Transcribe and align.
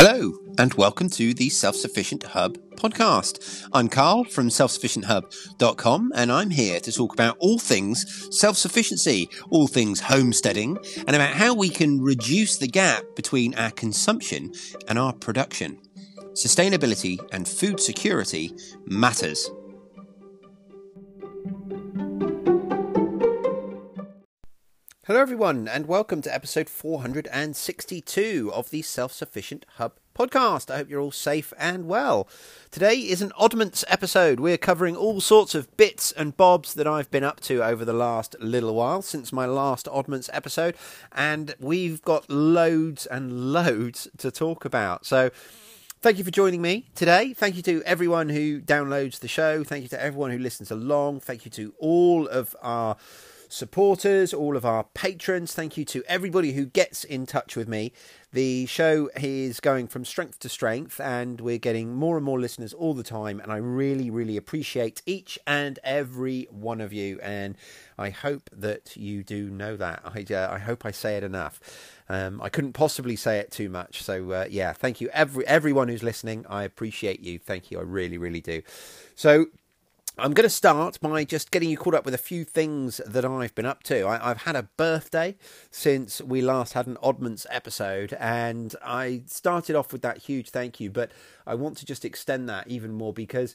Hello, 0.00 0.32
and 0.58 0.72
welcome 0.74 1.10
to 1.10 1.34
the 1.34 1.48
Self 1.48 1.74
Sufficient 1.74 2.22
Hub 2.22 2.56
podcast. 2.76 3.66
I'm 3.72 3.88
Carl 3.88 4.22
from 4.22 4.48
selfsufficienthub.com, 4.48 6.12
and 6.14 6.30
I'm 6.30 6.50
here 6.50 6.78
to 6.78 6.92
talk 6.92 7.14
about 7.14 7.36
all 7.40 7.58
things 7.58 8.28
self 8.30 8.56
sufficiency, 8.56 9.28
all 9.50 9.66
things 9.66 9.98
homesteading, 9.98 10.78
and 10.98 11.16
about 11.16 11.34
how 11.34 11.52
we 11.52 11.68
can 11.68 12.00
reduce 12.00 12.58
the 12.58 12.68
gap 12.68 13.02
between 13.16 13.56
our 13.56 13.72
consumption 13.72 14.52
and 14.86 15.00
our 15.00 15.12
production. 15.12 15.80
Sustainability 16.34 17.18
and 17.32 17.48
food 17.48 17.80
security 17.80 18.52
matters. 18.86 19.50
Hello, 25.08 25.22
everyone, 25.22 25.66
and 25.66 25.86
welcome 25.86 26.20
to 26.20 26.34
episode 26.34 26.68
462 26.68 28.52
of 28.52 28.68
the 28.68 28.82
Self 28.82 29.10
Sufficient 29.10 29.64
Hub 29.76 29.94
podcast. 30.14 30.70
I 30.70 30.76
hope 30.76 30.90
you're 30.90 31.00
all 31.00 31.12
safe 31.12 31.54
and 31.58 31.88
well. 31.88 32.28
Today 32.70 32.96
is 32.96 33.22
an 33.22 33.32
oddments 33.40 33.84
episode. 33.88 34.38
We're 34.38 34.58
covering 34.58 34.94
all 34.96 35.22
sorts 35.22 35.54
of 35.54 35.74
bits 35.78 36.12
and 36.12 36.36
bobs 36.36 36.74
that 36.74 36.86
I've 36.86 37.10
been 37.10 37.24
up 37.24 37.40
to 37.40 37.64
over 37.64 37.86
the 37.86 37.94
last 37.94 38.36
little 38.38 38.74
while 38.74 39.00
since 39.00 39.32
my 39.32 39.46
last 39.46 39.86
oddments 39.86 40.28
episode, 40.30 40.76
and 41.12 41.54
we've 41.58 42.02
got 42.02 42.28
loads 42.28 43.06
and 43.06 43.54
loads 43.54 44.08
to 44.18 44.30
talk 44.30 44.66
about. 44.66 45.06
So, 45.06 45.30
Thank 46.00 46.18
you 46.18 46.22
for 46.22 46.30
joining 46.30 46.62
me 46.62 46.86
today. 46.94 47.34
Thank 47.34 47.56
you 47.56 47.62
to 47.62 47.82
everyone 47.84 48.28
who 48.28 48.60
downloads 48.60 49.18
the 49.18 49.26
show. 49.26 49.64
Thank 49.64 49.82
you 49.82 49.88
to 49.88 50.00
everyone 50.00 50.30
who 50.30 50.38
listens 50.38 50.70
along. 50.70 51.18
Thank 51.18 51.44
you 51.44 51.50
to 51.50 51.74
all 51.80 52.28
of 52.28 52.54
our 52.62 52.96
supporters, 53.48 54.32
all 54.32 54.56
of 54.56 54.64
our 54.64 54.84
patrons. 54.84 55.54
Thank 55.54 55.76
you 55.76 55.84
to 55.86 56.02
everybody 56.06 56.52
who 56.52 56.66
gets 56.66 57.04
in 57.04 57.26
touch 57.26 57.56
with 57.56 57.68
me. 57.68 57.92
The 58.32 58.66
show 58.66 59.08
is 59.16 59.58
going 59.58 59.88
from 59.88 60.04
strength 60.04 60.38
to 60.40 60.48
strength, 60.48 61.00
and 61.00 61.40
we're 61.40 61.58
getting 61.58 61.94
more 61.94 62.16
and 62.16 62.24
more 62.24 62.38
listeners 62.38 62.74
all 62.74 62.92
the 62.92 63.02
time. 63.02 63.40
And 63.40 63.50
I 63.50 63.56
really, 63.56 64.10
really 64.10 64.36
appreciate 64.36 65.00
each 65.06 65.38
and 65.46 65.78
every 65.82 66.46
one 66.50 66.80
of 66.80 66.92
you. 66.92 67.18
And 67.22 67.56
I 67.96 68.10
hope 68.10 68.50
that 68.52 68.96
you 68.96 69.24
do 69.24 69.48
know 69.48 69.76
that. 69.76 70.02
I, 70.04 70.34
uh, 70.34 70.52
I 70.52 70.58
hope 70.58 70.84
I 70.84 70.90
say 70.90 71.16
it 71.16 71.24
enough. 71.24 71.58
Um, 72.08 72.40
I 72.42 72.48
couldn't 72.50 72.74
possibly 72.74 73.16
say 73.16 73.38
it 73.38 73.50
too 73.50 73.68
much. 73.68 74.02
So 74.02 74.30
uh, 74.30 74.46
yeah, 74.50 74.72
thank 74.72 75.00
you 75.00 75.08
every 75.12 75.46
everyone 75.46 75.88
who's 75.88 76.02
listening. 76.02 76.44
I 76.48 76.64
appreciate 76.64 77.20
you. 77.20 77.38
Thank 77.38 77.70
you. 77.70 77.78
I 77.78 77.82
really, 77.82 78.18
really 78.18 78.40
do. 78.40 78.62
So 79.14 79.46
I'm 80.20 80.32
going 80.32 80.42
to 80.42 80.50
start 80.50 80.98
by 81.00 81.22
just 81.22 81.52
getting 81.52 81.70
you 81.70 81.76
caught 81.76 81.94
up 81.94 82.04
with 82.04 82.12
a 82.12 82.18
few 82.18 82.44
things 82.44 83.00
that 83.06 83.24
I've 83.24 83.54
been 83.54 83.66
up 83.66 83.84
to. 83.84 84.04
I, 84.04 84.18
have 84.26 84.42
had 84.42 84.56
a 84.56 84.64
birthday 84.76 85.36
since 85.70 86.20
we 86.20 86.40
last 86.40 86.72
had 86.72 86.88
an 86.88 86.96
Oddments 87.00 87.46
episode, 87.50 88.14
and 88.18 88.74
I 88.84 89.22
started 89.26 89.76
off 89.76 89.92
with 89.92 90.02
that 90.02 90.18
huge 90.18 90.50
thank 90.50 90.80
you, 90.80 90.90
but 90.90 91.12
I 91.46 91.54
want 91.54 91.76
to 91.76 91.86
just 91.86 92.04
extend 92.04 92.48
that 92.48 92.66
even 92.66 92.94
more 92.94 93.12
because 93.12 93.54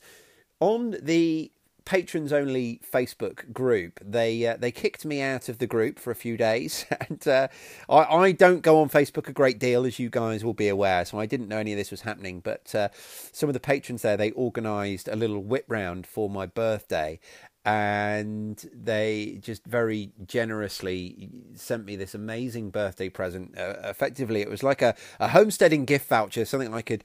on 0.62 0.96
the 1.02 1.52
patrons 1.86 2.32
only 2.32 2.80
Facebook 2.92 3.52
group. 3.52 4.00
They 4.04 4.46
uh, 4.46 4.58
they 4.58 4.72
kicked 4.72 5.06
me 5.06 5.22
out 5.22 5.50
of 5.50 5.58
the 5.58 5.68
group 5.68 6.00
for 6.00 6.12
a 6.12 6.16
few 6.16 6.38
days, 6.38 6.86
and 7.10 7.28
uh, 7.28 7.48
I, 7.90 8.04
I 8.04 8.32
don't 8.32 8.62
go 8.62 8.82
on 8.82 8.90
Facebook 8.90 9.28
a 9.28 9.34
great 9.34 9.60
deal, 9.60 9.86
as 9.86 10.00
you 10.00 10.10
guys 10.10 10.44
will 10.44 10.54
be 10.54 10.68
aware. 10.68 11.06
So 11.06 11.20
I 11.20 11.26
didn't 11.26 11.48
know 11.48 11.58
any 11.58 11.74
of 11.74 11.78
this 11.78 11.92
was 11.92 12.02
happening. 12.02 12.40
But 12.40 12.74
uh, 12.74 12.90
some 12.94 13.50
of 13.50 13.54
the 13.54 13.60
patrons 13.60 14.02
there 14.02 14.18
they 14.18 14.32
organised 14.34 15.08
a 15.08 15.16
little 15.16 15.44
whip 15.44 15.66
round 15.68 16.08
for 16.08 16.30
my 16.30 16.46
birthday, 16.46 17.20
and 17.66 18.70
they 18.74 19.40
just 19.42 19.66
very 19.66 20.12
generously 20.28 21.30
sent 21.56 21.86
me 21.86 21.96
this 21.96 22.14
amazing 22.14 22.72
birthday 22.72 23.08
present. 23.08 23.58
Uh, 23.58 23.76
effectively, 23.84 24.42
it 24.42 24.50
was 24.50 24.64
like 24.64 24.82
a, 24.82 24.96
a 25.20 25.30
homesteading 25.30 25.86
gift 25.86 26.10
voucher, 26.10 26.44
something 26.44 26.74
I 26.74 26.82
could 26.82 27.04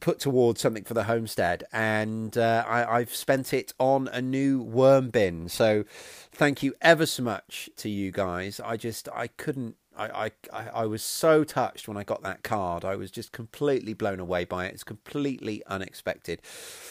put 0.00 0.18
towards 0.18 0.60
something 0.60 0.84
for 0.84 0.94
the 0.94 1.04
homestead, 1.04 1.64
and 1.72 2.36
uh, 2.36 2.64
I, 2.66 2.98
I've 2.98 3.14
spent 3.14 3.52
it 3.52 3.72
on 3.78 4.08
a 4.08 4.20
new 4.20 4.62
worm 4.62 5.10
bin. 5.10 5.48
So, 5.48 5.84
thank 6.32 6.62
you 6.62 6.74
ever 6.80 7.06
so 7.06 7.22
much 7.22 7.70
to 7.76 7.88
you 7.88 8.10
guys. 8.10 8.60
I 8.60 8.76
just 8.76 9.08
I 9.14 9.28
couldn't 9.28 9.76
I, 9.96 10.30
I, 10.52 10.68
I 10.68 10.86
was 10.86 11.02
so 11.02 11.44
touched 11.44 11.86
when 11.88 11.96
I 11.96 12.04
got 12.04 12.22
that 12.22 12.42
card. 12.42 12.84
I 12.84 12.96
was 12.96 13.10
just 13.10 13.32
completely 13.32 13.94
blown 13.94 14.20
away 14.20 14.44
by 14.44 14.66
it. 14.66 14.74
It's 14.74 14.84
completely 14.84 15.62
unexpected. 15.66 16.42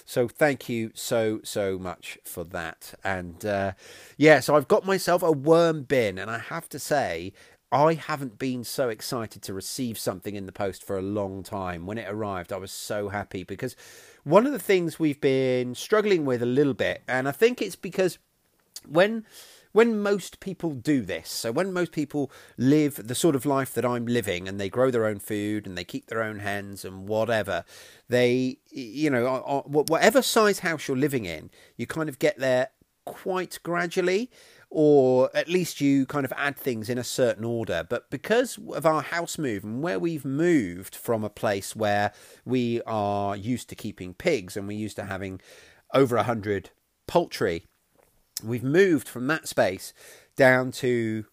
So 0.06 0.28
thank 0.28 0.70
you 0.70 0.92
so, 0.94 1.42
so 1.44 1.78
much 1.78 2.18
for 2.24 2.44
that. 2.46 2.94
And 3.04 3.46
uh, 3.46 3.74
yeah, 4.18 4.40
so 4.40 4.56
I've 4.56 4.68
got 4.68 4.86
myself 4.86 5.22
a 5.22 5.32
worm 5.32 5.84
bin, 5.84 6.18
and 6.18 6.32
I 6.32 6.40
have 6.40 6.70
to 6.70 6.80
say, 6.80 7.34
I 7.72 7.96
haven't 7.96 8.38
been 8.38 8.64
so 8.64 8.90
excited 8.90 9.42
to 9.42 9.54
receive 9.54 9.98
something 9.98 10.36
in 10.36 10.46
the 10.46 10.52
post 10.52 10.84
for 10.84 10.98
a 10.98 11.02
long 11.02 11.42
time. 11.42 11.88
When 11.88 11.98
it 11.98 12.08
arrived, 12.08 12.54
I 12.54 12.58
was 12.58 12.72
so 12.72 13.10
happy 13.10 13.44
because 13.44 13.76
one 14.24 14.46
of 14.46 14.54
the 14.54 14.60
things 14.60 15.00
we've 15.00 15.20
been 15.20 15.74
struggling 15.74 16.24
with 16.24 16.44
a 16.44 16.46
little 16.48 16.76
bit, 16.76 17.02
and 17.08 17.28
I 17.28 17.32
think 17.32 17.62
it's 17.62 17.76
because 17.76 18.20
when 18.88 19.26
when 19.74 20.00
most 20.00 20.40
people 20.40 20.72
do 20.72 21.02
this, 21.02 21.30
so 21.30 21.52
when 21.52 21.74
most 21.74 21.92
people 21.92 22.32
live 22.58 23.08
the 23.08 23.16
sort 23.16 23.36
of 23.36 23.46
life 23.46 23.74
that 23.74 23.86
I'm 23.86 24.06
living 24.06 24.48
and 24.48 24.60
they 24.60 24.70
grow 24.70 24.92
their 24.92 25.06
own 25.06 25.20
food 25.20 25.68
and 25.68 25.78
they 25.78 25.84
keep 25.84 26.08
their 26.08 26.24
own 26.24 26.40
hens 26.40 26.86
and 26.86 27.08
whatever, 27.08 27.66
they, 28.08 28.60
you 28.72 29.10
know, 29.10 29.64
whatever 29.66 30.22
size 30.22 30.60
house 30.60 30.88
you're 30.88 30.96
living 30.96 31.26
in, 31.26 31.50
you 31.76 31.88
kind 31.88 32.08
of 32.08 32.20
get 32.20 32.38
there 32.38 32.70
quite 33.06 33.60
gradually 33.64 34.30
or 34.70 35.30
at 35.36 35.48
least 35.48 35.82
you 35.82 36.06
kind 36.06 36.26
of 36.26 36.34
add 36.38 36.56
things 36.56 36.90
in 36.90 36.98
a 36.98 37.04
certain 37.04 37.44
order. 37.44 37.86
But 37.88 38.10
because 38.10 38.60
of 38.74 38.86
our 38.86 39.02
house 39.02 39.38
move 39.38 39.64
and 39.64 39.84
where 39.84 40.00
we've 40.00 40.26
moved 40.26 40.96
from 40.96 41.24
a 41.24 41.30
place 41.30 41.76
where 41.76 42.12
we 42.46 42.82
are 42.84 43.36
used 43.36 43.70
to 43.70 43.76
keeping 43.76 44.14
pigs 44.14 44.56
and 44.56 44.68
we're 44.68 44.78
used 44.78 44.96
to 44.98 45.06
having 45.06 45.42
over 45.94 46.16
a 46.16 46.24
hundred 46.24 46.72
poultry 47.08 47.66
we've 48.44 48.64
moved 48.64 49.08
from 49.08 49.28
that 49.28 49.48
space 49.48 49.94
down 50.36 50.72
to 50.72 51.26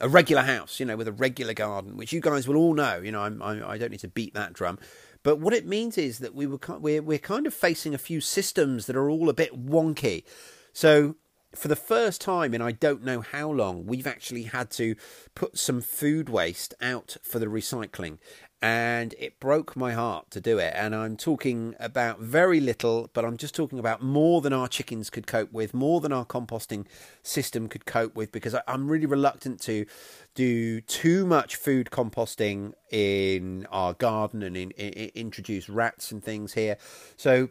a 0.00 0.08
regular 0.08 0.42
house, 0.42 0.80
you 0.80 0.86
know, 0.86 0.96
with 0.96 1.08
a 1.08 1.12
regular 1.12 1.54
garden, 1.54 1.96
which 1.96 2.12
you 2.12 2.20
guys 2.20 2.48
will 2.48 2.56
all 2.56 2.74
know. 2.74 2.98
You 2.98 3.12
know, 3.12 3.20
I'm, 3.20 3.42
I'm, 3.42 3.62
I 3.64 3.76
do 3.76 3.84
not 3.84 3.90
need 3.92 4.00
to 4.00 4.08
beat 4.08 4.34
that 4.34 4.52
drum. 4.52 4.78
But 5.22 5.38
what 5.38 5.52
it 5.52 5.66
means 5.66 5.98
is 5.98 6.18
that 6.18 6.34
we 6.34 6.46
were 6.46 6.58
we're 6.78 7.02
we're 7.02 7.18
kind 7.18 7.46
of 7.46 7.52
facing 7.52 7.94
a 7.94 7.98
few 7.98 8.20
systems 8.20 8.86
that 8.86 8.96
are 8.96 9.10
all 9.10 9.28
a 9.28 9.34
bit 9.34 9.66
wonky. 9.66 10.24
So 10.72 11.16
for 11.54 11.68
the 11.68 11.76
first 11.76 12.20
time 12.20 12.54
in 12.54 12.62
I 12.62 12.72
don't 12.72 13.04
know 13.04 13.20
how 13.20 13.50
long, 13.50 13.84
we've 13.84 14.06
actually 14.06 14.44
had 14.44 14.70
to 14.72 14.94
put 15.34 15.58
some 15.58 15.80
food 15.80 16.28
waste 16.28 16.74
out 16.80 17.16
for 17.22 17.38
the 17.38 17.46
recycling 17.46 18.18
and 18.62 19.14
it 19.18 19.40
broke 19.40 19.74
my 19.74 19.92
heart 19.92 20.30
to 20.30 20.40
do 20.40 20.58
it. 20.58 20.72
And 20.76 20.94
I'm 20.94 21.16
talking 21.16 21.74
about 21.80 22.20
very 22.20 22.60
little, 22.60 23.08
but 23.14 23.24
I'm 23.24 23.38
just 23.38 23.54
talking 23.54 23.78
about 23.78 24.02
more 24.02 24.42
than 24.42 24.52
our 24.52 24.68
chickens 24.68 25.08
could 25.08 25.26
cope 25.26 25.50
with, 25.50 25.72
more 25.72 26.00
than 26.00 26.12
our 26.12 26.26
composting 26.26 26.86
system 27.22 27.68
could 27.68 27.86
cope 27.86 28.14
with, 28.14 28.32
because 28.32 28.54
I'm 28.68 28.88
really 28.88 29.06
reluctant 29.06 29.60
to 29.62 29.86
do 30.34 30.82
too 30.82 31.24
much 31.24 31.56
food 31.56 31.88
composting 31.90 32.74
in 32.90 33.66
our 33.70 33.94
garden 33.94 34.42
and 34.42 34.56
in, 34.56 34.72
in, 34.72 35.10
introduce 35.14 35.70
rats 35.70 36.12
and 36.12 36.22
things 36.22 36.52
here. 36.52 36.76
So 37.16 37.48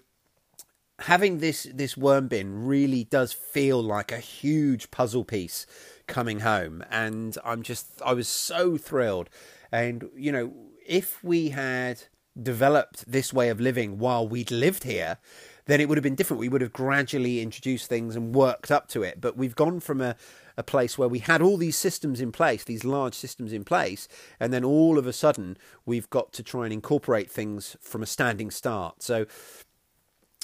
having 0.99 1.39
this 1.39 1.65
this 1.73 1.95
worm 1.95 2.27
bin 2.27 2.65
really 2.65 3.03
does 3.05 3.33
feel 3.33 3.81
like 3.81 4.11
a 4.11 4.19
huge 4.19 4.91
puzzle 4.91 5.23
piece 5.23 5.65
coming 6.07 6.41
home, 6.41 6.83
and 6.91 7.37
I'm 7.43 7.63
just 7.63 7.99
I 8.05 8.13
was 8.13 8.27
so 8.27 8.77
thrilled. 8.77 9.29
And 9.71 10.09
you 10.15 10.31
know, 10.31 10.53
if 10.89 11.23
we 11.23 11.49
had 11.49 12.03
developed 12.41 13.09
this 13.09 13.31
way 13.31 13.49
of 13.49 13.61
living 13.61 13.99
while 13.99 14.27
we'd 14.27 14.51
lived 14.51 14.83
here, 14.83 15.17
then 15.65 15.79
it 15.79 15.87
would 15.87 15.97
have 15.97 16.03
been 16.03 16.15
different. 16.15 16.39
We 16.39 16.49
would 16.49 16.61
have 16.61 16.73
gradually 16.73 17.41
introduced 17.41 17.87
things 17.87 18.15
and 18.15 18.33
worked 18.33 18.71
up 18.71 18.87
to 18.89 19.03
it. 19.03 19.21
But 19.21 19.37
we've 19.37 19.55
gone 19.55 19.79
from 19.79 20.01
a, 20.01 20.15
a 20.57 20.63
place 20.63 20.97
where 20.97 21.07
we 21.07 21.19
had 21.19 21.41
all 21.41 21.57
these 21.57 21.77
systems 21.77 22.19
in 22.19 22.31
place, 22.31 22.63
these 22.63 22.83
large 22.83 23.13
systems 23.13 23.53
in 23.53 23.63
place, 23.63 24.07
and 24.39 24.51
then 24.51 24.63
all 24.63 24.97
of 24.97 25.05
a 25.05 25.13
sudden 25.13 25.57
we've 25.85 26.09
got 26.09 26.33
to 26.33 26.43
try 26.43 26.63
and 26.63 26.73
incorporate 26.73 27.29
things 27.29 27.77
from 27.81 28.01
a 28.01 28.07
standing 28.07 28.49
start. 28.49 29.03
So 29.03 29.27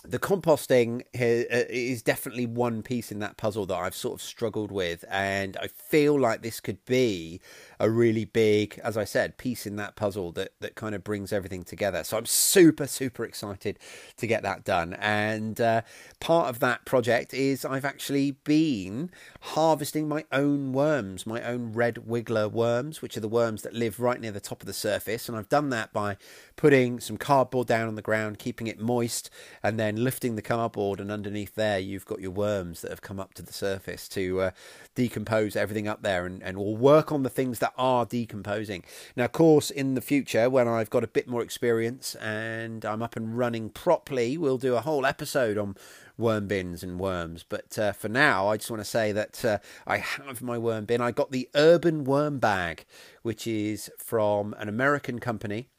the 0.08 0.20
composting 0.20 1.02
uh, 1.02 1.66
is 1.70 2.02
definitely 2.02 2.46
one 2.46 2.82
piece 2.82 3.12
in 3.12 3.20
that 3.20 3.38
puzzle 3.38 3.66
that 3.68 3.76
I've 3.76 3.96
sort 3.96 4.16
of 4.16 4.22
struggled 4.22 4.72
with, 4.72 5.04
and 5.10 5.58
I 5.58 5.68
feel 5.68 6.20
like 6.20 6.42
this 6.42 6.60
could 6.60 6.84
be 6.86 7.42
a 7.80 7.90
really 7.90 8.26
big, 8.26 8.80
as 8.84 8.98
I 8.98 9.04
said, 9.04 9.38
piece 9.38 9.66
in 9.66 9.76
that 9.78 9.96
puzzle 9.96 10.32
that 10.34 10.52
that 10.60 10.76
kind 10.76 10.96
of 10.96 11.04
brings 11.04 11.34
everything 11.34 11.64
together. 11.64 12.04
So 12.04 12.18
I'm 12.18 12.26
super 12.26 12.88
super 12.88 13.26
excited 13.26 13.80
to 14.18 14.28
get 14.28 14.44
that 14.44 14.64
done, 14.64 14.94
and 14.94 15.60
uh, 15.60 15.82
part 16.20 16.50
of 16.50 16.60
that 16.60 16.86
project 16.86 17.34
is 17.34 17.66
I've 17.66 17.86
actually 17.86 18.32
been 18.32 19.12
harvesting 19.42 20.08
my 20.08 20.26
own 20.32 20.74
worms, 20.74 21.26
my 21.26 21.42
own 21.42 21.74
red 21.74 21.96
wiggler 22.08 22.52
worms, 22.52 23.02
which 23.02 23.18
are 23.18 23.22
the 23.22 23.28
worms 23.28 23.64
that 23.64 23.74
live 23.74 24.00
right 24.00 24.20
near 24.20 24.32
the 24.32 24.40
top 24.40 24.62
of 24.62 24.68
the 24.68 24.74
surface, 24.74 25.28
and 25.28 25.38
I've 25.38 25.50
done 25.50 25.70
that 25.70 25.94
by 25.94 26.18
putting 26.56 27.00
some 27.00 27.18
cardboard 27.18 27.68
down 27.68 27.88
on 27.88 27.96
the 27.96 28.02
ground, 28.02 28.40
keeping 28.40 28.68
it 28.68 28.80
moist, 28.80 29.30
and 29.64 29.80
then 29.80 29.95
then 29.96 30.04
lifting 30.04 30.36
the 30.36 30.42
cardboard, 30.42 31.00
and 31.00 31.12
underneath 31.12 31.56
there, 31.56 31.80
you've 31.80 32.06
got 32.06 32.22
your 32.22 32.32
worms 32.32 32.82
that 32.82 32.92
have 32.92 33.02
come 33.02 33.20
up 33.20 33.34
to 33.36 33.42
the 33.42 33.54
surface 33.54 34.08
to 34.10 34.42
uh, 34.42 34.52
decompose 34.94 35.56
everything 35.56 35.88
up 35.88 36.02
there 36.02 36.26
and, 36.26 36.42
and 36.44 36.58
will 36.58 36.76
work 36.76 37.12
on 37.12 37.24
the 37.24 37.30
things 37.30 37.60
that 37.60 37.74
are 37.78 38.06
decomposing. 38.06 38.84
Now, 39.16 39.26
of 39.26 39.32
course, 39.32 39.70
in 39.70 39.96
the 39.96 40.02
future, 40.02 40.50
when 40.50 40.68
I've 40.68 40.90
got 40.90 41.04
a 41.04 41.08
bit 41.08 41.28
more 41.28 41.42
experience 41.42 42.16
and 42.16 42.86
I'm 42.86 43.02
up 43.02 43.16
and 43.16 43.38
running 43.38 43.70
properly, 43.70 44.38
we'll 44.38 44.58
do 44.58 44.76
a 44.76 44.82
whole 44.82 45.06
episode 45.06 45.58
on 45.58 45.76
worm 46.18 46.48
bins 46.48 46.84
and 46.84 47.00
worms. 47.00 47.44
But 47.48 47.78
uh, 47.78 47.92
for 47.92 48.10
now, 48.10 48.48
I 48.48 48.58
just 48.58 48.72
want 48.72 48.82
to 48.82 48.90
say 48.90 49.12
that 49.12 49.44
uh, 49.44 49.58
I 49.86 49.98
have 49.98 50.42
my 50.42 50.58
worm 50.58 50.86
bin. 50.86 51.02
I 51.02 51.12
got 51.12 51.32
the 51.32 51.50
Urban 51.56 52.04
Worm 52.04 52.40
Bag, 52.40 52.86
which 53.22 53.48
is 53.48 53.92
from 53.98 54.54
an 54.58 54.70
American 54.70 55.20
company. 55.20 55.70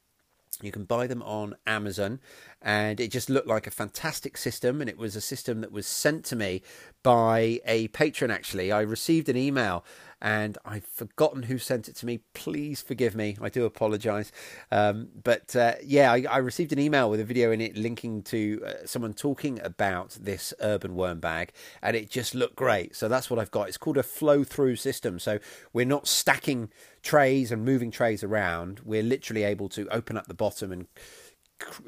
You 0.63 0.73
can 0.73 0.85
buy 0.85 1.07
them 1.07 1.23
on 1.23 1.57
Amazon, 1.67 2.21
and 2.63 2.99
it 3.01 3.11
just 3.11 3.29
looked 3.29 3.47
like 3.47 3.67
a 3.67 3.71
fantastic 3.71 4.37
system. 4.37 4.81
And 4.81 4.89
it 4.89 4.99
was 4.99 5.15
a 5.17 5.21
system 5.21 5.61
that 5.61 5.73
was 5.73 5.87
sent 5.87 6.25
to 6.27 6.37
me 6.37 6.63
by 7.03 7.61
a 7.67 7.89
patron, 7.89 8.31
actually. 8.31 8.73
I 8.73 8.81
received 8.81 9.29
an 9.29 9.37
email 9.37 9.85
and 10.27 10.59
I've 10.65 10.85
forgotten 10.85 11.45
who 11.45 11.57
sent 11.57 11.89
it 11.89 11.95
to 11.97 12.07
me. 12.07 12.19
Please 12.35 12.83
forgive 12.83 13.15
me. 13.15 13.37
I 13.41 13.49
do 13.49 13.65
apologise. 13.65 14.33
Um, 14.73 15.07
but 15.23 15.55
uh, 15.55 15.75
yeah, 15.85 16.11
I, 16.11 16.25
I, 16.29 16.39
received 16.39 16.73
an 16.73 16.81
email 16.81 17.09
with 17.09 17.21
a 17.21 17.25
video 17.25 17.53
in 17.53 17.61
it 17.61 17.77
linking 17.77 18.23
to 18.23 18.61
uh, 18.67 18.73
someone 18.87 19.15
talking 19.15 19.61
about 19.63 20.19
this 20.21 20.53
urban 20.61 20.97
worm 20.97 21.21
bag, 21.21 21.53
and 21.81 21.95
it 21.95 22.11
just 22.11 22.35
looked 22.35 22.57
great. 22.57 22.97
So 22.97 23.07
that's 23.07 23.31
what 23.31 23.39
I've 23.39 23.53
got. 23.53 23.69
It's 23.69 23.79
called 23.79 23.99
a 23.99 24.03
flow 24.03 24.43
through 24.43 24.75
system. 24.75 25.21
So 25.21 25.39
we're 25.73 25.87
not 25.87 26.09
stacking 26.09 26.71
trays 27.05 27.53
and 27.53 27.65
moving 27.65 27.93
trays 27.93 28.25
around. 28.25 28.81
We're 28.85 29.05
literally 29.05 29.45
able 29.45 29.69
to 29.71 29.87
open 29.91 30.17
up 30.17 30.27
the 30.27 30.35
bottom 30.35 30.73
and 30.73 30.89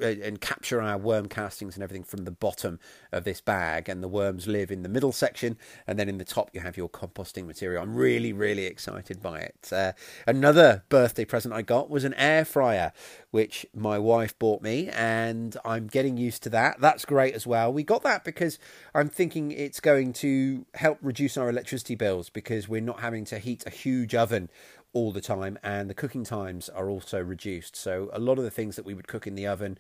and 0.01 0.41
capture 0.41 0.81
our 0.81 0.97
worm 0.97 1.27
castings 1.27 1.75
and 1.75 1.83
everything 1.83 2.05
from 2.05 2.25
the 2.25 2.31
bottom 2.31 2.79
of 3.13 3.25
this 3.25 3.41
bag 3.41 3.89
and 3.89 4.03
the 4.03 4.09
worms 4.09 4.47
live 4.47 4.71
in 4.71 4.83
the 4.83 4.89
middle 4.89 5.13
section 5.13 5.57
and 5.87 5.99
then 5.99 6.09
in 6.09 6.19
the 6.19 6.25
top 6.25 6.51
you 6.53 6.61
have 6.61 6.77
your 6.77 6.89
composting 6.89 7.47
material. 7.47 7.83
I'm 7.83 7.95
really 7.95 8.33
really 8.33 8.65
excited 8.65 9.23
by 9.23 9.41
it. 9.41 9.69
Uh, 9.73 9.93
another 10.27 10.85
birthday 10.89 11.25
present 11.25 11.55
i 11.55 11.63
got 11.63 11.91
was 11.91 12.05
an 12.05 12.15
air 12.15 12.45
fryer 12.45 12.93
which 13.31 13.67
my 13.75 13.99
wife 13.99 14.39
bought 14.39 14.63
me 14.63 14.89
and 14.89 15.57
i'm 15.65 15.87
getting 15.87 16.17
used 16.17 16.43
to 16.45 16.51
that. 16.51 16.81
That's 16.81 17.05
great 17.05 17.35
as 17.35 17.47
well. 17.47 17.73
We 17.73 17.83
got 17.83 18.03
that 18.03 18.25
because 18.25 18.59
i'm 18.95 19.09
thinking 19.09 19.51
it's 19.51 19.81
going 19.81 20.13
to 20.15 20.67
help 20.75 20.99
reduce 21.03 21.37
our 21.37 21.49
electricity 21.49 21.95
bills 21.95 22.31
because 22.31 22.69
we're 22.69 22.81
not 22.81 23.01
having 23.01 23.25
to 23.27 23.39
heat 23.39 23.65
a 23.67 23.71
huge 23.71 24.15
oven 24.15 24.49
all 24.93 25.13
the 25.13 25.21
time, 25.21 25.59
and 25.63 25.89
the 25.89 25.95
cooking 25.95 26.25
times 26.25 26.69
are 26.69 26.89
also 26.89 27.23
reduced. 27.23 27.77
So 27.77 28.11
a 28.13 28.19
lot 28.19 28.39
of 28.39 28.45
the 28.45 28.51
things 28.51 28.77
that 28.77 28.87
we 28.87 28.95
would 28.95 29.09
cook 29.09 29.27
in 29.27 29.35
the 29.35 29.47
oven, 29.47 29.79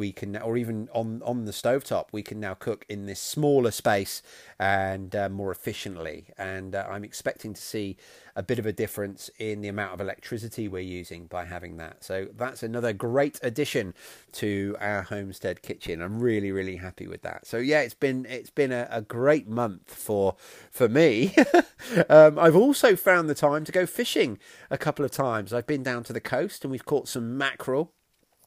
we 0.00 0.12
can, 0.12 0.34
or 0.38 0.56
even 0.56 0.88
on 0.94 1.20
on 1.22 1.44
the 1.44 1.52
stovetop, 1.52 2.06
we 2.10 2.22
can 2.22 2.40
now 2.40 2.54
cook 2.54 2.86
in 2.88 3.04
this 3.04 3.20
smaller 3.20 3.70
space 3.70 4.22
and 4.58 5.14
uh, 5.14 5.28
more 5.28 5.52
efficiently. 5.52 6.30
And 6.38 6.74
uh, 6.74 6.86
I'm 6.90 7.04
expecting 7.04 7.52
to 7.52 7.60
see 7.60 7.98
a 8.34 8.42
bit 8.42 8.58
of 8.58 8.64
a 8.64 8.72
difference 8.72 9.28
in 9.38 9.60
the 9.60 9.68
amount 9.68 9.92
of 9.92 10.00
electricity 10.00 10.68
we're 10.68 10.80
using 10.80 11.26
by 11.26 11.44
having 11.44 11.76
that. 11.76 12.02
So 12.02 12.28
that's 12.34 12.62
another 12.62 12.94
great 12.94 13.38
addition 13.42 13.92
to 14.32 14.74
our 14.80 15.02
homestead 15.02 15.60
kitchen. 15.60 16.00
I'm 16.00 16.18
really 16.18 16.50
really 16.50 16.76
happy 16.76 17.06
with 17.06 17.20
that. 17.22 17.46
So 17.46 17.58
yeah, 17.58 17.82
it's 17.82 17.92
been 17.92 18.24
it's 18.24 18.50
been 18.50 18.72
a, 18.72 18.88
a 18.90 19.02
great 19.02 19.48
month 19.48 19.94
for 19.94 20.34
for 20.70 20.88
me. 20.88 21.34
um, 22.08 22.38
I've 22.38 22.56
also 22.56 22.96
found 22.96 23.28
the 23.28 23.34
time 23.34 23.64
to 23.66 23.72
go 23.72 23.84
fishing 23.84 24.38
a 24.70 24.78
couple 24.78 25.04
of 25.04 25.10
times. 25.10 25.52
I've 25.52 25.66
been 25.66 25.82
down 25.82 26.04
to 26.04 26.14
the 26.14 26.22
coast 26.22 26.64
and 26.64 26.72
we've 26.72 26.86
caught 26.86 27.06
some 27.06 27.36
mackerel 27.36 27.92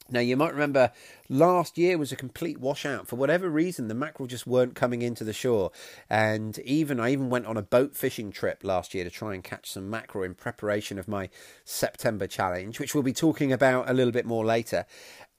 now, 0.09 0.19
you 0.19 0.35
might 0.35 0.51
remember 0.53 0.91
last 1.29 1.77
year 1.77 1.97
was 1.97 2.11
a 2.11 2.17
complete 2.17 2.59
washout. 2.59 3.07
For 3.07 3.15
whatever 3.15 3.49
reason, 3.49 3.87
the 3.87 3.95
mackerel 3.95 4.27
just 4.27 4.45
weren't 4.45 4.75
coming 4.75 5.01
into 5.01 5.23
the 5.23 5.33
shore. 5.33 5.71
And 6.09 6.59
even 6.59 6.99
I 6.99 7.11
even 7.11 7.29
went 7.29 7.45
on 7.45 7.55
a 7.55 7.61
boat 7.61 7.95
fishing 7.95 8.31
trip 8.31 8.63
last 8.63 8.93
year 8.93 9.05
to 9.05 9.09
try 9.09 9.33
and 9.33 9.43
catch 9.43 9.71
some 9.71 9.89
mackerel 9.89 10.25
in 10.25 10.35
preparation 10.35 10.99
of 10.99 11.07
my 11.07 11.29
September 11.63 12.27
challenge, 12.27 12.79
which 12.79 12.93
we'll 12.93 13.03
be 13.03 13.13
talking 13.13 13.53
about 13.53 13.89
a 13.89 13.93
little 13.93 14.11
bit 14.11 14.25
more 14.25 14.45
later. 14.45 14.85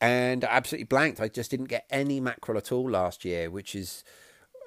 And 0.01 0.45
I 0.45 0.49
absolutely 0.49 0.87
blanked. 0.87 1.21
I 1.21 1.29
just 1.29 1.51
didn't 1.51 1.67
get 1.67 1.87
any 1.91 2.19
mackerel 2.19 2.59
at 2.59 2.73
all 2.73 2.91
last 2.91 3.25
year, 3.25 3.51
which 3.51 3.75
is 3.75 4.03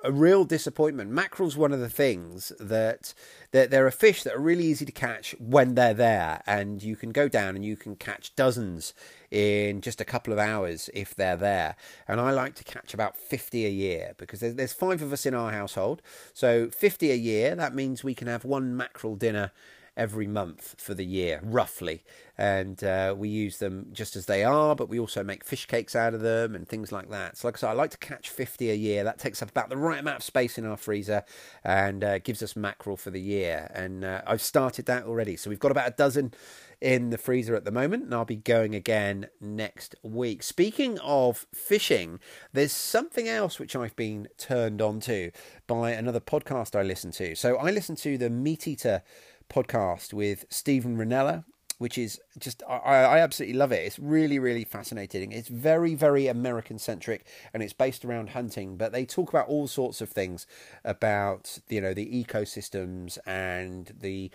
a 0.04 0.12
real 0.12 0.46
disappointment. 0.46 1.10
Mackerel's 1.10 1.58
one 1.58 1.74
of 1.74 1.80
the 1.80 1.90
things 1.90 2.52
that 2.60 3.14
they're, 3.52 3.68
they're 3.68 3.88
a 3.88 3.92
fish 3.92 4.24
that 4.24 4.36
are 4.36 4.40
really 4.40 4.66
easy 4.66 4.86
to 4.86 4.92
catch 4.92 5.36
when 5.40 5.76
they're 5.76 5.94
there, 5.94 6.42
and 6.46 6.82
you 6.84 6.96
can 6.96 7.12
go 7.12 7.28
down 7.28 7.56
and 7.56 7.66
you 7.66 7.76
can 7.76 7.96
catch 7.96 8.36
dozens 8.36 8.94
in 9.32 9.82
just 9.82 10.00
a 10.00 10.06
couple 10.06 10.32
of 10.32 10.40
hours 10.40 10.90
if 10.94 11.16
they're 11.16 11.36
there. 11.36 11.76
And 12.08 12.22
I 12.22 12.32
like 12.32 12.56
to 12.56 12.64
catch 12.64 12.94
about 12.94 13.18
50 13.18 13.66
a 13.66 13.70
year 13.70 14.14
because 14.18 14.40
there's, 14.40 14.56
there's 14.56 14.74
five 14.74 15.02
of 15.02 15.12
us 15.12 15.26
in 15.26 15.34
our 15.34 15.52
household. 15.52 16.02
So 16.34 16.70
50 16.70 17.12
a 17.12 17.16
year, 17.16 17.56
that 17.56 17.76
means 17.76 18.04
we 18.04 18.16
can 18.16 18.28
have 18.28 18.46
one 18.46 18.78
mackerel 18.78 19.16
dinner 19.16 19.52
every 19.98 20.28
month 20.28 20.76
for 20.78 20.94
the 20.94 21.04
year, 21.04 21.42
roughly. 21.44 22.04
And 22.38 22.82
uh, 22.84 23.16
we 23.18 23.30
use 23.30 23.58
them 23.58 23.88
just 23.92 24.16
as 24.16 24.28
they 24.28 24.44
are, 24.44 24.76
but 24.76 24.90
we 24.90 25.00
also 25.00 25.24
make 25.24 25.44
fish 25.44 25.66
cakes 25.66 25.96
out 25.96 26.14
of 26.14 26.22
them 26.22 26.54
and 26.54 26.68
things 26.68 26.92
like 26.92 27.10
that. 27.10 27.36
So, 27.36 27.48
like 27.48 27.58
I 27.58 27.60
said, 27.60 27.70
I 27.72 27.74
like 27.74 27.90
to 27.92 27.98
catch 27.98 28.30
50 28.30 28.70
a 28.70 28.76
year. 28.76 29.04
That 29.04 29.18
takes 29.18 29.42
up 29.42 29.50
about 29.50 29.70
the 29.70 29.78
right 29.78 30.00
amount 30.00 30.18
of 30.18 30.24
space 30.24 30.58
in 30.58 30.66
our 30.66 30.78
freezer 30.78 31.24
and 31.64 32.04
uh, 32.04 32.20
gives 32.20 32.44
us 32.44 32.56
mackerel 32.56 32.96
for 32.96 33.10
the 33.10 33.20
year. 33.20 33.72
And 33.74 34.06
uh, 34.06 34.22
I've 34.28 34.44
started 34.44 34.86
that 34.86 35.06
already. 35.06 35.36
So, 35.36 35.50
we've 35.50 35.60
got 35.60 35.72
about 35.72 35.88
a 35.88 35.96
dozen 35.98 36.32
in 36.80 37.10
the 37.10 37.18
freezer 37.18 37.56
at 37.56 37.66
the 37.66 37.72
moment, 37.72 38.04
and 38.04 38.14
I'll 38.14 38.26
be 38.26 38.36
going 38.36 38.76
again 38.76 39.28
next 39.42 39.96
week. 40.04 40.44
Speaking 40.44 41.00
of 41.00 41.48
fishing, 41.54 42.20
there's 42.54 42.72
something 42.72 43.28
else 43.28 43.60
which 43.60 43.76
I've 43.76 43.96
been 43.96 44.28
turned 44.38 44.82
on 44.82 45.00
to 45.02 45.32
by 45.66 45.92
another 45.92 46.20
podcast 46.20 46.76
I 46.76 46.84
listen 46.84 47.12
to. 47.14 47.36
So 47.36 47.58
I 47.58 47.72
listen 47.72 47.96
to 47.98 48.18
the 48.18 48.30
Meat 48.30 48.68
Eater 48.68 49.02
podcast 49.50 50.14
with 50.14 50.46
Steven 50.50 50.98
Rinella, 50.98 51.44
which 51.78 51.98
is 51.98 52.20
just 52.40 52.64
I, 52.68 52.76
I 52.76 53.20
absolutely 53.20 53.58
love 53.58 53.72
it. 53.72 53.86
It's 53.86 54.00
really 54.00 54.40
really 54.40 54.64
fascinating. 54.64 55.32
It's 55.32 55.48
very 55.50 55.96
very 55.96 56.28
American 56.28 56.80
centric 56.80 57.26
and 57.54 57.62
it's 57.62 57.74
based 57.74 58.04
around 58.06 58.30
hunting, 58.30 58.78
but 58.78 58.92
they 58.92 59.06
talk 59.06 59.30
about 59.30 59.48
all 59.48 59.68
sorts 59.68 60.02
of 60.02 60.10
things 60.10 60.48
about 60.84 61.60
you 61.70 61.82
know 61.82 61.94
the 61.94 62.24
ecosystems 62.24 63.18
and 63.26 63.94
the 64.00 64.32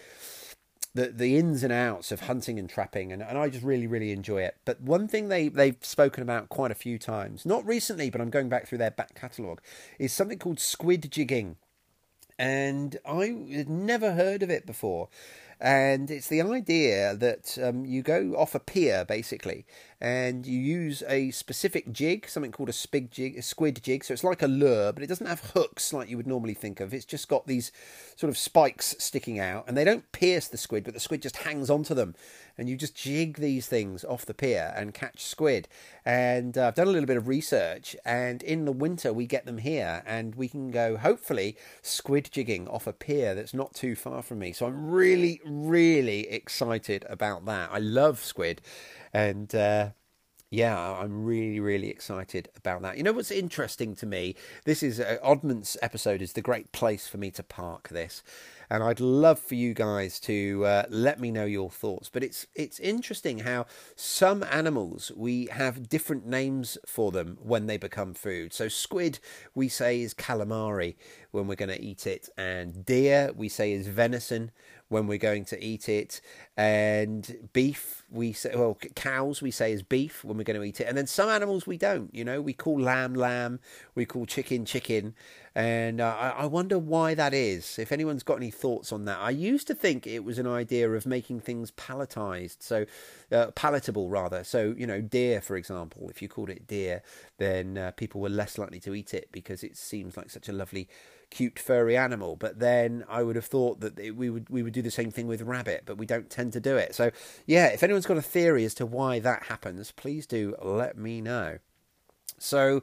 the 0.94 1.08
the 1.08 1.36
ins 1.38 1.62
and 1.62 1.72
outs 1.72 2.12
of 2.12 2.22
hunting 2.22 2.58
and 2.58 2.68
trapping 2.68 3.12
and, 3.12 3.22
and 3.22 3.38
I 3.38 3.48
just 3.48 3.64
really 3.64 3.86
really 3.86 4.12
enjoy 4.12 4.42
it. 4.42 4.56
But 4.64 4.80
one 4.80 5.08
thing 5.08 5.28
they 5.28 5.48
they've 5.48 5.76
spoken 5.80 6.22
about 6.22 6.48
quite 6.48 6.70
a 6.70 6.76
few 6.76 6.98
times, 6.98 7.44
not 7.44 7.66
recently, 7.66 8.10
but 8.10 8.20
I'm 8.20 8.30
going 8.30 8.48
back 8.48 8.66
through 8.66 8.78
their 8.78 8.90
back 8.90 9.14
catalogue, 9.14 9.60
is 9.98 10.12
something 10.12 10.38
called 10.38 10.60
squid 10.60 11.10
jigging 11.10 11.56
and 12.38 12.98
I 13.06 13.46
had 13.52 13.68
never 13.68 14.12
heard 14.12 14.42
of 14.42 14.50
it 14.50 14.66
before. 14.66 15.08
And 15.60 16.10
it's 16.10 16.26
the 16.26 16.42
idea 16.42 17.14
that 17.14 17.56
um, 17.62 17.84
you 17.86 18.02
go 18.02 18.34
off 18.36 18.54
a 18.56 18.58
pier 18.58 19.04
basically, 19.04 19.64
and 20.02 20.48
you 20.48 20.58
use 20.58 21.04
a 21.06 21.30
specific 21.30 21.92
jig, 21.92 22.28
something 22.28 22.50
called 22.50 22.68
a 22.68 22.72
spig 22.72 23.08
jig, 23.10 23.38
a 23.38 23.42
squid 23.42 23.80
jig. 23.84 24.02
So 24.02 24.12
it's 24.12 24.24
like 24.24 24.42
a 24.42 24.48
lure, 24.48 24.92
but 24.92 25.04
it 25.04 25.06
doesn't 25.06 25.28
have 25.28 25.52
hooks 25.54 25.92
like 25.92 26.10
you 26.10 26.16
would 26.16 26.26
normally 26.26 26.54
think 26.54 26.80
of. 26.80 26.92
It's 26.92 27.04
just 27.04 27.28
got 27.28 27.46
these 27.46 27.70
sort 28.16 28.28
of 28.28 28.36
spikes 28.36 28.96
sticking 28.98 29.38
out, 29.38 29.64
and 29.68 29.76
they 29.76 29.84
don't 29.84 30.10
pierce 30.10 30.48
the 30.48 30.58
squid, 30.58 30.82
but 30.82 30.94
the 30.94 30.98
squid 30.98 31.22
just 31.22 31.36
hangs 31.36 31.70
onto 31.70 31.94
them. 31.94 32.16
And 32.58 32.68
you 32.68 32.76
just 32.76 32.96
jig 32.96 33.36
these 33.36 33.68
things 33.68 34.04
off 34.04 34.26
the 34.26 34.34
pier 34.34 34.74
and 34.76 34.92
catch 34.92 35.24
squid. 35.24 35.68
And 36.04 36.58
uh, 36.58 36.66
I've 36.66 36.74
done 36.74 36.88
a 36.88 36.90
little 36.90 37.06
bit 37.06 37.16
of 37.16 37.28
research, 37.28 37.94
and 38.04 38.42
in 38.42 38.64
the 38.64 38.72
winter 38.72 39.12
we 39.12 39.26
get 39.26 39.46
them 39.46 39.58
here, 39.58 40.02
and 40.04 40.34
we 40.34 40.48
can 40.48 40.72
go 40.72 40.96
hopefully 40.96 41.56
squid 41.80 42.28
jigging 42.32 42.66
off 42.66 42.88
a 42.88 42.92
pier 42.92 43.36
that's 43.36 43.54
not 43.54 43.72
too 43.72 43.94
far 43.94 44.22
from 44.22 44.40
me. 44.40 44.52
So 44.52 44.66
I'm 44.66 44.90
really, 44.90 45.40
really 45.44 46.28
excited 46.28 47.06
about 47.08 47.44
that. 47.44 47.70
I 47.72 47.78
love 47.78 48.18
squid 48.18 48.62
and 49.12 49.54
uh, 49.54 49.90
yeah, 50.52 50.78
I'm 50.78 51.24
really, 51.24 51.60
really 51.60 51.88
excited 51.88 52.50
about 52.54 52.82
that. 52.82 52.98
You 52.98 53.02
know 53.02 53.12
what's 53.12 53.30
interesting 53.30 53.94
to 53.96 54.04
me? 54.04 54.36
This 54.66 54.82
is 54.82 55.00
uh, 55.00 55.16
Oddments 55.24 55.78
episode 55.80 56.20
is 56.20 56.34
the 56.34 56.42
great 56.42 56.72
place 56.72 57.08
for 57.08 57.16
me 57.16 57.30
to 57.30 57.42
park 57.42 57.88
this, 57.88 58.22
and 58.68 58.82
I'd 58.82 59.00
love 59.00 59.38
for 59.38 59.54
you 59.54 59.72
guys 59.72 60.20
to 60.20 60.66
uh, 60.66 60.82
let 60.90 61.18
me 61.18 61.30
know 61.30 61.46
your 61.46 61.70
thoughts. 61.70 62.10
But 62.10 62.22
it's 62.22 62.46
it's 62.54 62.78
interesting 62.80 63.38
how 63.38 63.64
some 63.96 64.42
animals 64.42 65.10
we 65.16 65.46
have 65.46 65.88
different 65.88 66.26
names 66.26 66.76
for 66.84 67.10
them 67.12 67.38
when 67.42 67.66
they 67.66 67.78
become 67.78 68.12
food. 68.12 68.52
So 68.52 68.68
squid 68.68 69.20
we 69.54 69.68
say 69.68 70.02
is 70.02 70.12
calamari 70.12 70.96
when 71.30 71.46
we're 71.46 71.54
going 71.54 71.70
to 71.70 71.82
eat 71.82 72.06
it, 72.06 72.28
and 72.36 72.84
deer 72.84 73.32
we 73.34 73.48
say 73.48 73.72
is 73.72 73.86
venison 73.86 74.50
when 74.92 75.06
we're 75.06 75.18
going 75.18 75.44
to 75.46 75.62
eat 75.64 75.88
it, 75.88 76.20
and 76.56 77.48
beef 77.52 78.04
we 78.10 78.32
say 78.32 78.54
well 78.54 78.78
cows 78.94 79.40
we 79.40 79.50
say 79.50 79.72
is 79.72 79.82
beef 79.82 80.22
when 80.22 80.36
we're 80.36 80.44
going 80.44 80.60
to 80.60 80.64
eat 80.64 80.80
it, 80.80 80.86
and 80.86 80.96
then 80.96 81.06
some 81.06 81.28
animals 81.28 81.66
we 81.66 81.78
don't. 81.78 82.14
You 82.14 82.24
know, 82.24 82.40
we 82.40 82.52
call 82.52 82.78
lamb 82.78 83.14
lamb, 83.14 83.58
we 83.94 84.04
call 84.04 84.26
chicken 84.26 84.64
chicken, 84.64 85.14
And 85.54 86.00
uh, 86.00 86.34
I, 86.36 86.46
wonder 86.46 86.78
why 86.78 87.14
that 87.14 87.32
is. 87.32 87.78
If 87.78 87.90
anyone's 87.90 88.22
got 88.22 88.36
any 88.36 88.50
thoughts 88.50 88.92
on 88.92 89.06
that, 89.06 89.18
I 89.18 89.30
used 89.30 89.66
to 89.68 89.74
think 89.74 90.06
it 90.06 90.24
was 90.24 90.38
an 90.38 90.46
idea 90.46 90.90
of 90.90 91.06
making 91.06 91.40
things 91.40 91.70
palatized, 91.70 92.58
so 92.60 92.84
uh, 93.32 93.50
palatable 93.52 94.10
rather. 94.10 94.44
So 94.44 94.74
you 94.76 94.86
know, 94.86 95.00
deer, 95.00 95.40
for 95.40 95.56
example, 95.56 96.10
if 96.10 96.20
you 96.20 96.28
called 96.28 96.50
it 96.50 96.66
deer, 96.66 97.02
then 97.38 97.78
uh, 97.78 97.92
people 97.92 98.20
were 98.20 98.28
less 98.28 98.58
likely 98.58 98.80
to 98.80 98.94
eat 98.94 99.14
it 99.14 99.30
because 99.32 99.64
it 99.64 99.76
seems 99.76 100.16
like 100.16 100.30
such 100.30 100.48
a 100.48 100.52
lovely 100.52 100.88
cute 101.32 101.58
furry 101.58 101.96
animal. 101.96 102.36
But 102.36 102.60
then 102.60 103.04
I 103.08 103.22
would 103.22 103.36
have 103.36 103.46
thought 103.46 103.80
that 103.80 103.96
we 104.14 104.30
would 104.30 104.48
we 104.48 104.62
would 104.62 104.72
do 104.72 104.82
the 104.82 104.90
same 104.90 105.10
thing 105.10 105.26
with 105.26 105.42
rabbit, 105.42 105.82
but 105.86 105.98
we 105.98 106.06
don't 106.06 106.30
tend 106.30 106.52
to 106.52 106.60
do 106.60 106.76
it. 106.76 106.94
So 106.94 107.10
yeah, 107.46 107.66
if 107.68 107.82
anyone's 107.82 108.06
got 108.06 108.18
a 108.18 108.22
theory 108.22 108.64
as 108.64 108.74
to 108.74 108.86
why 108.86 109.18
that 109.20 109.44
happens, 109.44 109.90
please 109.90 110.26
do 110.26 110.54
let 110.62 110.96
me 110.96 111.20
know. 111.20 111.58
So. 112.38 112.82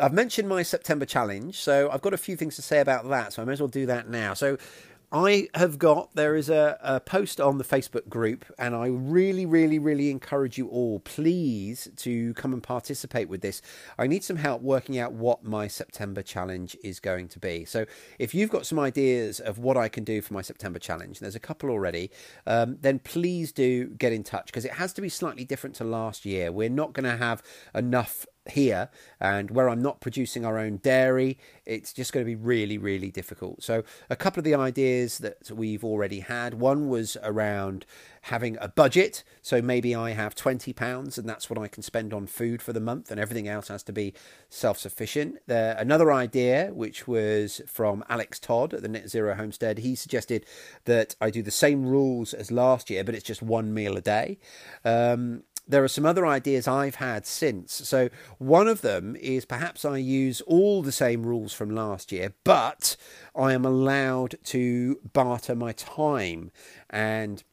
I've 0.00 0.14
mentioned 0.14 0.48
my 0.48 0.62
September 0.62 1.04
challenge, 1.04 1.58
so 1.58 1.90
I've 1.92 2.00
got 2.00 2.14
a 2.14 2.16
few 2.16 2.36
things 2.36 2.56
to 2.56 2.62
say 2.62 2.80
about 2.80 3.06
that, 3.10 3.34
so 3.34 3.42
I 3.42 3.44
may 3.44 3.52
as 3.52 3.60
well 3.60 3.68
do 3.68 3.84
that 3.84 4.08
now. 4.08 4.32
So, 4.32 4.56
I 5.10 5.48
have 5.54 5.78
got, 5.78 6.14
there 6.14 6.36
is 6.36 6.50
a, 6.50 6.76
a, 6.82 7.00
post 7.00 7.40
on 7.40 7.56
the 7.56 7.64
Facebook 7.64 8.10
group, 8.10 8.44
and 8.58 8.74
I 8.74 8.88
really, 8.88 9.46
really, 9.46 9.78
really 9.78 10.10
encourage 10.10 10.58
you 10.58 10.68
all, 10.68 11.00
please, 11.00 11.88
to 11.96 12.34
come 12.34 12.52
and 12.52 12.62
participate 12.62 13.26
with 13.26 13.40
this. 13.40 13.62
I 13.96 14.06
need 14.06 14.22
some 14.22 14.36
help 14.36 14.60
working 14.60 14.98
out 14.98 15.14
what 15.14 15.42
my 15.42 15.66
September 15.66 16.20
challenge 16.20 16.76
is 16.84 17.00
going 17.00 17.28
to 17.28 17.38
be. 17.38 17.64
So, 17.64 17.86
if 18.18 18.34
you've 18.34 18.50
got 18.50 18.66
some 18.66 18.78
ideas 18.78 19.40
of 19.40 19.58
what 19.58 19.78
I 19.78 19.88
can 19.88 20.04
do 20.04 20.20
for 20.20 20.34
my 20.34 20.42
September 20.42 20.78
challenge, 20.78 21.20
there's 21.20 21.34
a 21.34 21.40
couple 21.40 21.70
already, 21.70 22.10
um, 22.46 22.76
then 22.82 22.98
please 22.98 23.50
do 23.50 23.86
get 23.86 24.12
in 24.12 24.22
touch 24.22 24.46
because 24.46 24.66
it 24.66 24.72
has 24.72 24.92
to 24.92 25.00
be 25.00 25.08
slightly 25.08 25.44
different 25.44 25.74
to 25.76 25.84
last 25.84 26.26
year. 26.26 26.52
We're 26.52 26.68
not 26.68 26.92
going 26.92 27.10
to 27.10 27.16
have 27.16 27.42
enough 27.74 28.26
here 28.50 28.90
and 29.20 29.50
where 29.50 29.68
I'm 29.68 29.82
not 29.82 30.00
producing 30.00 30.44
our 30.44 30.58
own 30.58 30.78
dairy, 30.78 31.38
it's 31.66 31.92
just 31.92 32.12
going 32.12 32.24
to 32.24 32.28
be 32.28 32.36
really, 32.36 32.78
really 32.78 33.10
difficult. 33.10 33.62
So, 33.62 33.82
a 34.08 34.16
couple 34.16 34.40
of 34.40 34.44
the 34.44 34.54
ideas 34.54 35.18
that 35.18 35.50
we've 35.50 35.84
already 35.84 36.20
had 36.20 36.54
one 36.54 36.88
was 36.88 37.16
around 37.22 37.84
having 38.22 38.56
a 38.60 38.68
budget. 38.68 39.24
So, 39.42 39.60
maybe 39.60 39.94
I 39.94 40.12
have 40.12 40.34
£20 40.34 41.18
and 41.18 41.28
that's 41.28 41.50
what 41.50 41.58
I 41.58 41.68
can 41.68 41.82
spend 41.82 42.12
on 42.12 42.26
food 42.26 42.62
for 42.62 42.72
the 42.72 42.80
month, 42.80 43.10
and 43.10 43.20
everything 43.20 43.48
else 43.48 43.68
has 43.68 43.82
to 43.84 43.92
be 43.92 44.14
self 44.48 44.78
sufficient. 44.78 45.38
another 45.48 46.12
idea, 46.12 46.70
which 46.72 47.06
was 47.06 47.60
from 47.66 48.04
Alex 48.08 48.38
Todd 48.38 48.74
at 48.74 48.82
the 48.82 48.88
Net 48.88 49.08
Zero 49.08 49.34
Homestead, 49.34 49.78
he 49.78 49.94
suggested 49.94 50.46
that 50.84 51.16
I 51.20 51.30
do 51.30 51.42
the 51.42 51.50
same 51.50 51.86
rules 51.86 52.34
as 52.34 52.50
last 52.50 52.90
year, 52.90 53.04
but 53.04 53.14
it's 53.14 53.24
just 53.24 53.42
one 53.42 53.74
meal 53.74 53.96
a 53.96 54.00
day. 54.00 54.38
Um, 54.84 55.42
there 55.68 55.84
are 55.84 55.88
some 55.88 56.06
other 56.06 56.26
ideas 56.26 56.66
I've 56.66 56.96
had 56.96 57.26
since. 57.26 57.72
So, 57.72 58.08
one 58.38 58.66
of 58.68 58.80
them 58.80 59.16
is 59.16 59.44
perhaps 59.44 59.84
I 59.84 59.98
use 59.98 60.40
all 60.42 60.82
the 60.82 60.92
same 60.92 61.24
rules 61.24 61.52
from 61.52 61.70
last 61.70 62.10
year, 62.10 62.34
but 62.42 62.96
I 63.36 63.52
am 63.52 63.64
allowed 63.64 64.36
to 64.44 65.00
barter 65.12 65.54
my 65.54 65.72
time 65.72 66.50
and 66.90 67.44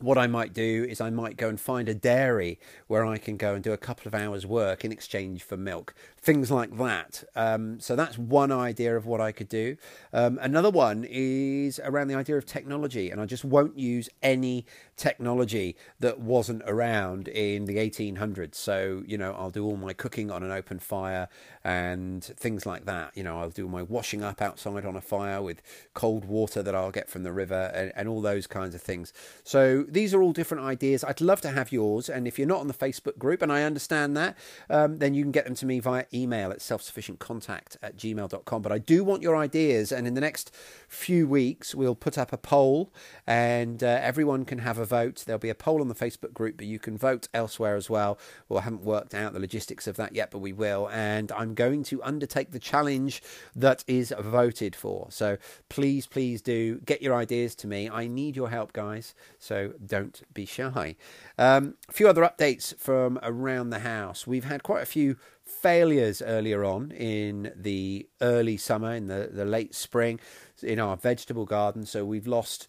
what 0.00 0.18
I 0.18 0.26
might 0.26 0.52
do 0.52 0.86
is 0.88 1.00
I 1.00 1.10
might 1.10 1.36
go 1.36 1.48
and 1.48 1.60
find 1.60 1.88
a 1.88 1.94
dairy 1.94 2.58
where 2.86 3.04
I 3.04 3.18
can 3.18 3.36
go 3.36 3.54
and 3.54 3.64
do 3.64 3.72
a 3.72 3.76
couple 3.76 4.06
of 4.06 4.14
hours' 4.14 4.46
work 4.46 4.84
in 4.84 4.92
exchange 4.92 5.42
for 5.42 5.56
milk, 5.56 5.94
things 6.28 6.50
like 6.50 6.76
that. 6.76 7.24
Um, 7.34 7.80
so 7.80 7.96
that's 7.96 8.18
one 8.18 8.52
idea 8.52 8.94
of 8.94 9.06
what 9.06 9.18
I 9.18 9.32
could 9.32 9.48
do. 9.48 9.78
Um, 10.12 10.38
another 10.42 10.68
one 10.68 11.06
is 11.08 11.80
around 11.82 12.08
the 12.08 12.16
idea 12.16 12.36
of 12.36 12.44
technology, 12.44 13.10
and 13.10 13.18
I 13.18 13.24
just 13.24 13.46
won't 13.46 13.78
use 13.78 14.10
any 14.22 14.66
technology 14.98 15.74
that 16.00 16.20
wasn't 16.20 16.62
around 16.66 17.28
in 17.28 17.64
the 17.64 17.78
1800s. 17.78 18.56
So, 18.56 19.02
you 19.06 19.16
know, 19.16 19.32
I'll 19.38 19.48
do 19.48 19.64
all 19.64 19.78
my 19.78 19.94
cooking 19.94 20.30
on 20.30 20.42
an 20.42 20.50
open 20.50 20.80
fire 20.80 21.28
and 21.64 22.22
things 22.22 22.66
like 22.66 22.84
that. 22.84 23.16
You 23.16 23.22
know, 23.22 23.40
I'll 23.40 23.48
do 23.48 23.66
my 23.66 23.82
washing 23.82 24.22
up 24.22 24.42
outside 24.42 24.84
on 24.84 24.96
a 24.96 25.00
fire 25.00 25.40
with 25.40 25.62
cold 25.94 26.26
water 26.26 26.62
that 26.62 26.74
I'll 26.74 26.90
get 26.90 27.08
from 27.08 27.22
the 27.22 27.32
river 27.32 27.72
and, 27.74 27.90
and 27.96 28.06
all 28.06 28.20
those 28.20 28.46
kinds 28.46 28.74
of 28.74 28.82
things. 28.82 29.14
So, 29.44 29.86
these 29.88 30.12
are 30.12 30.20
all 30.20 30.32
different 30.32 30.64
ideas. 30.64 31.04
I'd 31.04 31.22
love 31.22 31.40
to 31.40 31.50
have 31.50 31.72
yours. 31.72 32.10
And 32.10 32.28
if 32.28 32.38
you're 32.38 32.46
not 32.46 32.60
on 32.60 32.68
the 32.68 32.74
Facebook 32.74 33.16
group, 33.16 33.40
and 33.40 33.50
I 33.50 33.62
understand 33.62 34.14
that, 34.18 34.36
um, 34.68 34.98
then 34.98 35.14
you 35.14 35.22
can 35.22 35.32
get 35.32 35.46
them 35.46 35.54
to 35.54 35.64
me 35.64 35.80
via 35.80 36.04
email 36.18 36.50
at 36.50 36.58
selfsufficientcontact 36.58 37.76
at 37.82 37.96
gmail.com. 37.96 38.62
But 38.62 38.72
I 38.72 38.78
do 38.78 39.04
want 39.04 39.22
your 39.22 39.36
ideas. 39.36 39.92
And 39.92 40.06
in 40.06 40.14
the 40.14 40.20
next 40.20 40.54
few 40.88 41.26
weeks, 41.26 41.74
we'll 41.74 41.94
put 41.94 42.18
up 42.18 42.32
a 42.32 42.38
poll 42.38 42.92
and 43.26 43.82
uh, 43.82 43.98
everyone 44.02 44.44
can 44.44 44.58
have 44.58 44.78
a 44.78 44.84
vote. 44.84 45.24
There'll 45.26 45.38
be 45.38 45.50
a 45.50 45.54
poll 45.54 45.80
on 45.80 45.88
the 45.88 45.94
Facebook 45.94 46.32
group, 46.32 46.56
but 46.56 46.66
you 46.66 46.78
can 46.78 46.96
vote 46.96 47.28
elsewhere 47.32 47.76
as 47.76 47.88
well. 47.88 48.18
Well, 48.48 48.60
I 48.60 48.62
haven't 48.62 48.82
worked 48.82 49.14
out 49.14 49.32
the 49.32 49.40
logistics 49.40 49.86
of 49.86 49.96
that 49.96 50.14
yet, 50.14 50.30
but 50.30 50.38
we 50.38 50.52
will. 50.52 50.88
And 50.90 51.30
I'm 51.32 51.54
going 51.54 51.82
to 51.84 52.02
undertake 52.02 52.50
the 52.50 52.58
challenge 52.58 53.22
that 53.54 53.84
is 53.86 54.12
voted 54.18 54.74
for. 54.74 55.08
So 55.10 55.38
please, 55.68 56.06
please 56.06 56.42
do 56.42 56.80
get 56.80 57.02
your 57.02 57.14
ideas 57.14 57.54
to 57.56 57.66
me. 57.66 57.88
I 57.88 58.06
need 58.06 58.36
your 58.36 58.50
help, 58.50 58.72
guys. 58.72 59.14
So 59.38 59.72
don't 59.84 60.22
be 60.32 60.46
shy. 60.46 60.96
Um, 61.38 61.74
a 61.88 61.92
few 61.92 62.08
other 62.08 62.22
updates 62.22 62.76
from 62.78 63.18
around 63.22 63.70
the 63.70 63.80
house. 63.80 64.26
We've 64.26 64.44
had 64.44 64.62
quite 64.62 64.82
a 64.82 64.86
few 64.86 65.16
failures 65.48 66.22
earlier 66.22 66.64
on 66.64 66.90
in 66.92 67.52
the 67.56 68.08
early 68.20 68.56
summer, 68.56 68.94
in 68.94 69.06
the, 69.06 69.30
the 69.32 69.44
late 69.44 69.74
spring, 69.74 70.20
in 70.62 70.78
our 70.78 70.96
vegetable 70.96 71.46
garden. 71.46 71.86
So 71.86 72.04
we've 72.04 72.26
lost 72.26 72.68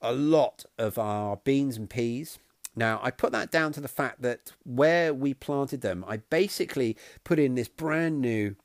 a 0.00 0.12
lot 0.12 0.64
of 0.78 0.98
our 0.98 1.36
beans 1.36 1.76
and 1.76 1.88
peas. 1.88 2.38
Now, 2.76 2.98
I 3.02 3.10
put 3.10 3.32
that 3.32 3.50
down 3.50 3.72
to 3.72 3.80
the 3.80 3.88
fact 3.88 4.22
that 4.22 4.52
where 4.64 5.14
we 5.14 5.32
planted 5.32 5.80
them, 5.80 6.04
I 6.08 6.16
basically 6.16 6.96
put 7.22 7.38
in 7.38 7.54
this 7.54 7.68
brand 7.68 8.20
new 8.20 8.56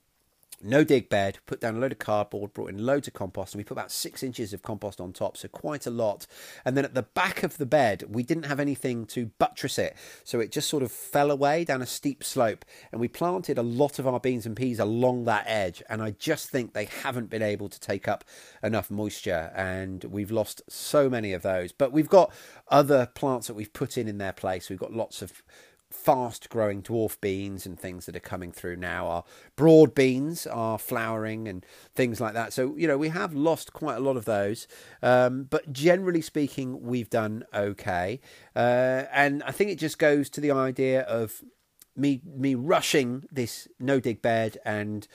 no 0.62 0.84
dig 0.84 1.10
bed, 1.10 1.40
put 1.46 1.62
down 1.62 1.76
a 1.76 1.80
load 1.80 1.92
of 1.92 2.00
cardboard, 2.00 2.54
brought 2.54 2.70
in 2.70 2.86
loads 2.86 3.08
of 3.08 3.14
compost, 3.14 3.54
and 3.54 3.60
we 3.60 3.64
put 3.64 3.74
about 3.74 3.92
six 3.92 4.24
inches 4.24 4.54
of 4.54 4.62
compost 4.62 5.00
on 5.00 5.14
top, 5.14 5.38
so 5.38 5.48
quite 5.48 5.86
a 5.86 5.92
lot. 5.92 6.28
And 6.66 6.76
then 6.76 6.86
at 6.86 6.94
the 6.94 7.04
back 7.04 7.44
of 7.44 7.58
the 7.58 7.66
bed, 7.66 8.04
we 8.10 8.24
didn't 8.24 8.46
have 8.46 8.60
anything 8.60 9.06
to 9.08 9.28
buttress 9.40 9.78
it, 9.78 9.96
so 10.24 10.40
it 10.40 10.52
just 10.52 10.70
sort 10.70 10.84
of 10.84 10.92
fell 10.92 11.32
away 11.32 11.64
down 11.64 11.82
a 11.82 11.86
steep 11.86 12.24
slope. 12.24 12.66
And 12.92 13.00
we 13.00 13.08
planted 13.08 13.58
a 13.58 13.64
lot 13.64 14.00
of 14.00 14.08
our 14.08 14.20
beans 14.20 14.46
and 14.46 14.56
peas 14.56 14.80
along 14.80 15.26
that 15.26 15.46
edge, 15.48 15.82
and 15.90 16.02
I 16.02 16.12
just 16.12 16.50
think 16.50 16.74
they 16.74 16.86
haven't 16.86 17.30
been 17.30 17.42
able 17.42 17.70
to 17.70 17.80
take 17.80 18.08
up 18.08 18.24
enough 18.64 18.92
moisture, 18.92 19.52
and 19.56 20.04
we've 20.06 20.32
lost 20.32 20.62
so 20.70 21.10
many 21.10 21.34
of 21.34 21.42
those. 21.42 21.72
But 21.72 21.92
we've 21.92 22.10
got 22.10 22.34
other 22.68 23.08
plants 23.08 23.48
that 23.48 23.54
we've 23.54 23.74
put 23.74 23.98
in 23.98 24.08
in 24.08 24.18
their 24.18 24.34
place. 24.34 24.70
We've 24.70 24.80
got 24.80 24.94
lots 24.94 25.22
of 25.22 25.44
fast 25.92 26.50
growing 26.50 26.82
dwarf 26.82 27.20
beans 27.20 27.66
and 27.66 27.80
things 27.80 28.06
that 28.06 28.16
are 28.16 28.22
coming 28.22 28.52
through 28.52 28.76
now. 28.76 29.08
are 29.08 29.24
broad 29.56 29.96
beans 29.96 30.46
are 30.46 30.78
flowering 30.78 31.48
and 31.48 31.66
things 31.96 32.22
like 32.22 32.34
that. 32.34 32.54
So, 32.54 32.76
you 32.78 32.88
know, 32.88 32.98
we 32.98 33.10
have 33.10 33.34
lost 33.34 33.74
quite 33.74 33.98
a 33.98 34.02
lot 34.02 34.18
of 34.18 34.26
those. 34.26 34.68
Um, 35.02 35.44
but 35.44 35.74
generally 35.74 36.22
speaking, 36.22 36.82
we've 36.82 37.10
done 37.10 37.44
okay. 37.54 38.20
Uh, 38.56 39.04
and 39.12 39.44
I 39.44 39.52
think 39.52 39.72
it 39.72 39.80
just 39.80 40.00
goes 40.00 40.30
to 40.32 40.42
the 40.42 40.52
idea 40.52 41.02
of 41.02 41.44
me 41.96 42.22
me 42.26 42.56
rushing 42.56 43.26
this 43.32 43.68
no 43.80 44.00
dig 44.00 44.22
bed 44.22 44.58
and 44.64 45.08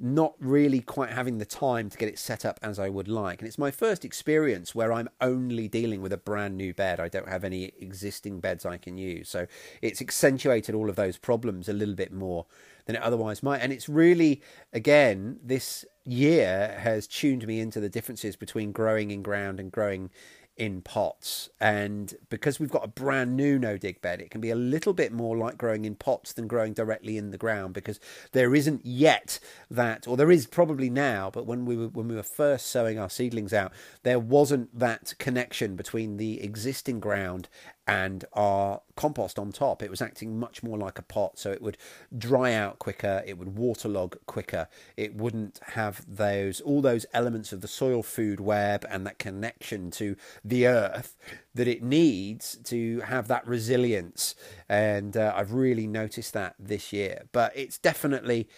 not 0.00 0.34
really 0.38 0.80
quite 0.80 1.10
having 1.10 1.38
the 1.38 1.44
time 1.44 1.90
to 1.90 1.98
get 1.98 2.08
it 2.08 2.18
set 2.18 2.44
up 2.44 2.58
as 2.62 2.78
I 2.78 2.88
would 2.88 3.08
like. 3.08 3.40
And 3.40 3.48
it's 3.48 3.58
my 3.58 3.70
first 3.70 4.04
experience 4.04 4.74
where 4.74 4.92
I'm 4.92 5.08
only 5.20 5.68
dealing 5.68 6.00
with 6.02 6.12
a 6.12 6.16
brand 6.16 6.56
new 6.56 6.72
bed. 6.72 7.00
I 7.00 7.08
don't 7.08 7.28
have 7.28 7.44
any 7.44 7.72
existing 7.80 8.40
beds 8.40 8.64
I 8.64 8.76
can 8.76 8.96
use. 8.96 9.28
So 9.28 9.46
it's 9.82 10.00
accentuated 10.00 10.74
all 10.74 10.88
of 10.88 10.96
those 10.96 11.16
problems 11.16 11.68
a 11.68 11.72
little 11.72 11.96
bit 11.96 12.12
more 12.12 12.46
than 12.86 12.96
it 12.96 13.02
otherwise 13.02 13.42
might. 13.42 13.58
And 13.58 13.72
it's 13.72 13.88
really, 13.88 14.40
again, 14.72 15.40
this 15.42 15.84
year 16.04 16.78
has 16.80 17.06
tuned 17.06 17.46
me 17.46 17.60
into 17.60 17.80
the 17.80 17.88
differences 17.88 18.36
between 18.36 18.72
growing 18.72 19.10
in 19.10 19.22
ground 19.22 19.60
and 19.60 19.70
growing 19.70 20.10
in 20.58 20.82
pots. 20.82 21.48
And 21.60 22.14
because 22.28 22.58
we've 22.58 22.70
got 22.70 22.84
a 22.84 22.88
brand 22.88 23.36
new 23.36 23.58
no 23.58 23.78
dig 23.78 24.02
bed, 24.02 24.20
it 24.20 24.30
can 24.30 24.40
be 24.40 24.50
a 24.50 24.56
little 24.56 24.92
bit 24.92 25.12
more 25.12 25.36
like 25.36 25.56
growing 25.56 25.84
in 25.84 25.94
pots 25.94 26.32
than 26.32 26.48
growing 26.48 26.72
directly 26.74 27.16
in 27.16 27.30
the 27.30 27.38
ground 27.38 27.74
because 27.74 28.00
there 28.32 28.54
isn't 28.54 28.84
yet 28.84 29.38
that, 29.70 30.06
or 30.08 30.16
there 30.16 30.32
is 30.32 30.46
probably 30.46 30.90
now, 30.90 31.30
but 31.30 31.46
when 31.46 31.64
we 31.64 31.76
were, 31.76 31.88
when 31.88 32.08
we 32.08 32.16
were 32.16 32.22
first 32.22 32.66
sowing 32.66 32.98
our 32.98 33.08
seedlings 33.08 33.54
out, 33.54 33.72
there 34.02 34.18
wasn't 34.18 34.76
that 34.76 35.14
connection 35.18 35.76
between 35.76 36.16
the 36.16 36.42
existing 36.42 36.98
ground 36.98 37.48
and 37.88 38.26
our 38.34 38.82
compost 38.96 39.38
on 39.38 39.50
top. 39.50 39.82
It 39.82 39.90
was 39.90 40.02
acting 40.02 40.38
much 40.38 40.62
more 40.62 40.76
like 40.76 40.98
a 40.98 41.02
pot, 41.02 41.38
so 41.38 41.50
it 41.50 41.62
would 41.62 41.78
dry 42.16 42.52
out 42.52 42.78
quicker, 42.78 43.22
it 43.26 43.38
would 43.38 43.56
waterlog 43.56 44.16
quicker, 44.26 44.68
it 44.96 45.16
wouldn't 45.16 45.58
have 45.72 46.04
those 46.06 46.60
all 46.60 46.82
those 46.82 47.06
elements 47.14 47.50
of 47.52 47.62
the 47.62 47.68
soil 47.68 48.02
food 48.02 48.40
web 48.40 48.84
and 48.90 49.06
that 49.06 49.18
connection 49.18 49.90
to 49.92 50.16
the 50.44 50.66
earth 50.66 51.16
that 51.54 51.66
it 51.66 51.82
needs 51.82 52.58
to 52.64 53.00
have 53.00 53.26
that 53.28 53.46
resilience. 53.46 54.34
And 54.68 55.16
uh, 55.16 55.32
I've 55.34 55.52
really 55.52 55.86
noticed 55.86 56.34
that 56.34 56.54
this 56.58 56.92
year. 56.92 57.22
But 57.32 57.52
it's 57.56 57.78
definitely 57.78 58.48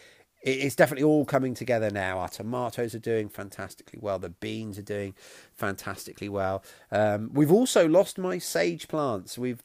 it's 0.43 0.75
definitely 0.75 1.05
all 1.05 1.25
coming 1.25 1.55
together 1.55 1.91
now. 1.91 2.19
Our 2.19 2.29
tomatoes 2.29 2.95
are 2.95 3.01
doing 3.01 3.29
fantastically 3.29 3.99
well. 4.01 4.19
The 4.19 4.31
beans 4.31 4.79
are 4.79 4.83
doing 4.83 5.15
fantastically 5.55 6.29
well. 6.29 6.65
Um, 6.91 7.31
we've 7.33 7.53
also 7.53 7.87
lost 7.87 8.17
my 8.19 8.39
sage 8.39 8.89
plants. 8.89 9.37
We've 9.37 9.63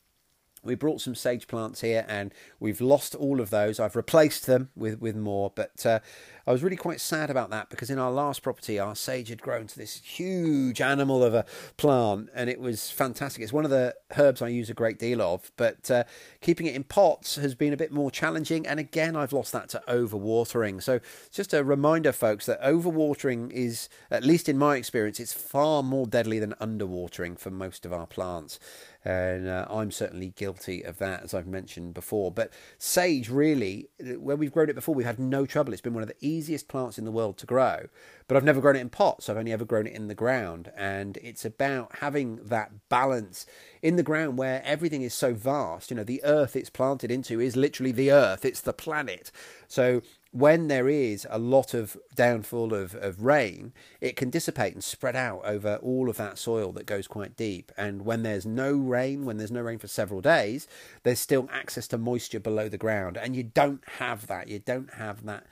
we 0.66 0.76
brought 0.76 1.00
some 1.00 1.16
sage 1.16 1.48
plants 1.48 1.82
here 1.82 2.06
and 2.10 2.34
we've 2.60 2.82
lost 2.82 3.14
all 3.16 3.40
of 3.40 3.52
those. 3.52 3.80
I've 3.80 3.96
replaced 3.96 4.48
them 4.48 4.70
with, 4.76 5.00
with 5.00 5.16
more, 5.16 5.52
but 5.54 5.86
uh, 5.86 6.00
I 6.48 6.52
was 6.52 6.62
really 6.62 6.76
quite 6.76 7.02
sad 7.02 7.32
about 7.32 7.50
that 7.50 7.70
because 7.70 7.90
in 7.90 7.98
our 7.98 8.12
last 8.12 8.44
property, 8.44 8.78
our 8.78 8.96
sage 8.96 9.30
had 9.30 9.42
grown 9.42 9.66
to 9.66 9.78
this 9.78 10.00
huge 10.04 10.80
animal 10.80 11.24
of 11.24 11.34
a 11.34 11.44
plant 11.76 12.30
and 12.36 12.52
it 12.52 12.60
was 12.60 12.92
fantastic. 12.92 13.42
It's 13.42 13.52
one 13.52 13.66
of 13.66 13.72
the 13.72 13.96
herbs 14.16 14.44
I 14.44 14.50
use 14.50 14.70
a 14.70 14.76
great 14.76 15.00
deal 15.00 15.24
of, 15.24 15.52
but 15.58 15.90
uh, 15.90 16.04
keeping 16.42 16.68
it 16.68 16.76
in 16.76 16.84
pots 16.84 17.36
has 17.38 17.56
been 17.56 17.74
a 17.74 17.78
bit 17.78 17.92
more 17.92 18.12
challenging. 18.12 18.68
And 18.68 18.80
again, 18.80 19.16
I've 19.16 19.34
lost 19.34 19.54
that 19.54 19.70
to 19.70 19.82
overwatering. 19.88 20.84
So 20.84 21.00
just 21.32 21.52
a 21.52 21.64
reminder, 21.64 22.12
folks, 22.12 22.46
that 22.46 22.62
overwatering 22.62 23.52
is, 23.52 23.90
at 24.12 24.24
least 24.24 24.48
in 24.48 24.58
my 24.58 24.76
experience, 24.76 25.20
it's 25.20 25.34
far 25.34 25.82
more 25.82 26.06
deadly 26.06 26.38
than 26.38 26.54
underwatering 26.62 27.40
for 27.40 27.50
most 27.50 27.88
of 27.88 27.94
our 27.94 28.06
plants 28.06 28.60
and 29.06 29.48
uh, 29.48 29.68
I'm 29.70 29.92
certainly 29.92 30.30
guilty 30.30 30.82
of 30.82 30.98
that, 30.98 31.24
as 31.24 31.36
I've 31.36 31.46
mentioned 31.46 31.94
before. 31.94 32.32
But 32.32 32.52
sage, 32.80 33.30
really, 33.30 33.88
where 34.18 34.36
we've 34.36 34.52
grown 34.52 34.70
it 34.70 34.74
before, 34.74 34.96
we've 34.96 35.06
had 35.06 35.20
no 35.20 35.46
trouble. 35.46 35.74
It's 35.74 35.82
been 35.82 35.94
one 35.94 36.02
of 36.02 36.10
the 36.10 36.28
easiest 36.36 36.68
plants 36.68 36.98
in 36.98 37.06
the 37.06 37.12
world 37.12 37.38
to 37.40 37.46
grow, 37.46 37.88
but 38.28 38.36
I've 38.36 38.44
never 38.44 38.62
grown 38.62 38.76
it 38.76 38.82
in 38.82 38.90
pots. 38.90 39.30
I've 39.30 39.38
only 39.38 39.52
ever 39.52 39.66
grown 39.66 39.88
it 39.88 39.94
in 39.94 40.08
the 40.08 40.16
ground, 40.16 40.72
and 40.76 41.18
it's 41.18 41.46
about 41.46 41.98
having 42.00 42.38
that 42.44 42.72
balance 42.90 43.46
in 43.82 43.96
the 43.96 44.04
ground 44.04 44.38
where 44.38 44.62
everything 44.66 45.02
is 45.02 45.14
so 45.14 45.34
vast. 45.34 45.92
You 45.92 45.98
know, 45.98 46.04
the 46.04 46.24
earth 46.24 46.56
it's 46.56 46.70
planted 46.70 47.12
into 47.12 47.40
is 47.40 47.56
literally 47.56 47.92
the 47.92 48.12
earth; 48.12 48.46
it's 48.46 48.62
the 48.62 48.74
planet. 48.74 49.32
So 49.68 50.02
when 50.36 50.68
there 50.68 50.90
is 50.90 51.26
a 51.30 51.40
lot 51.40 51.74
of 51.74 51.96
downfall 52.14 52.74
of, 52.74 52.94
of 52.96 53.24
rain, 53.24 53.72
it 54.02 54.18
can 54.18 54.30
dissipate 54.30 54.74
and 54.74 54.84
spread 54.84 55.16
out 55.16 55.42
over 55.46 55.78
all 55.78 56.10
of 56.10 56.18
that 56.18 56.38
soil 56.38 56.74
that 56.74 56.86
goes 56.86 57.08
quite 57.08 57.38
deep. 57.38 57.72
And 57.78 58.04
when 58.04 58.24
there's 58.24 58.46
no 58.46 58.74
rain, 58.74 59.24
when 59.24 59.38
there's 59.38 59.50
no 59.50 59.62
rain 59.62 59.80
for 59.80 59.88
several 59.88 60.20
days, 60.20 60.68
there's 61.04 61.22
still 61.22 61.48
access 61.54 61.88
to 61.88 61.98
moisture 61.98 62.42
below 62.42 62.68
the 62.68 62.78
ground. 62.78 63.16
And 63.16 63.34
you 63.34 63.44
don't 63.44 63.82
have 63.98 64.28
that. 64.28 64.50
You 64.50 64.60
don't 64.60 64.96
have 64.96 65.26
that 65.26 65.46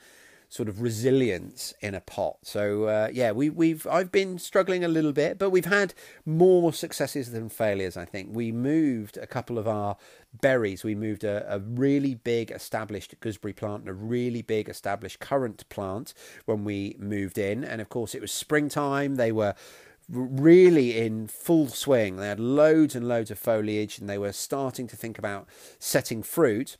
sort 0.54 0.68
of 0.68 0.80
resilience 0.80 1.74
in 1.80 1.96
a 1.96 2.00
pot. 2.00 2.36
So 2.42 2.84
uh, 2.84 3.08
yeah, 3.12 3.32
we, 3.32 3.50
we've 3.50 3.88
I've 3.88 4.12
been 4.12 4.38
struggling 4.38 4.84
a 4.84 4.88
little 4.88 5.10
bit, 5.10 5.36
but 5.36 5.50
we've 5.50 5.64
had 5.64 5.94
more 6.24 6.72
successes 6.72 7.32
than 7.32 7.48
failures. 7.48 7.96
I 7.96 8.04
think 8.04 8.28
we 8.30 8.52
moved 8.52 9.16
a 9.16 9.26
couple 9.26 9.58
of 9.58 9.66
our 9.66 9.96
berries. 10.40 10.84
We 10.84 10.94
moved 10.94 11.24
a, 11.24 11.44
a 11.52 11.58
really 11.58 12.14
big 12.14 12.52
established 12.52 13.16
gooseberry 13.18 13.52
plant 13.52 13.80
and 13.80 13.88
a 13.88 13.94
really 13.94 14.42
big 14.42 14.68
established 14.68 15.18
currant 15.18 15.68
plant 15.70 16.14
when 16.44 16.62
we 16.62 16.94
moved 17.00 17.36
in, 17.36 17.64
and 17.64 17.80
of 17.80 17.88
course 17.88 18.14
it 18.14 18.20
was 18.20 18.30
springtime. 18.30 19.16
They 19.16 19.32
were 19.32 19.56
really 20.08 20.96
in 20.96 21.26
full 21.26 21.66
swing. 21.66 22.14
They 22.14 22.28
had 22.28 22.38
loads 22.38 22.94
and 22.94 23.08
loads 23.08 23.32
of 23.32 23.40
foliage, 23.40 23.98
and 23.98 24.08
they 24.08 24.18
were 24.18 24.32
starting 24.32 24.86
to 24.86 24.96
think 24.96 25.18
about 25.18 25.48
setting 25.80 26.22
fruit 26.22 26.76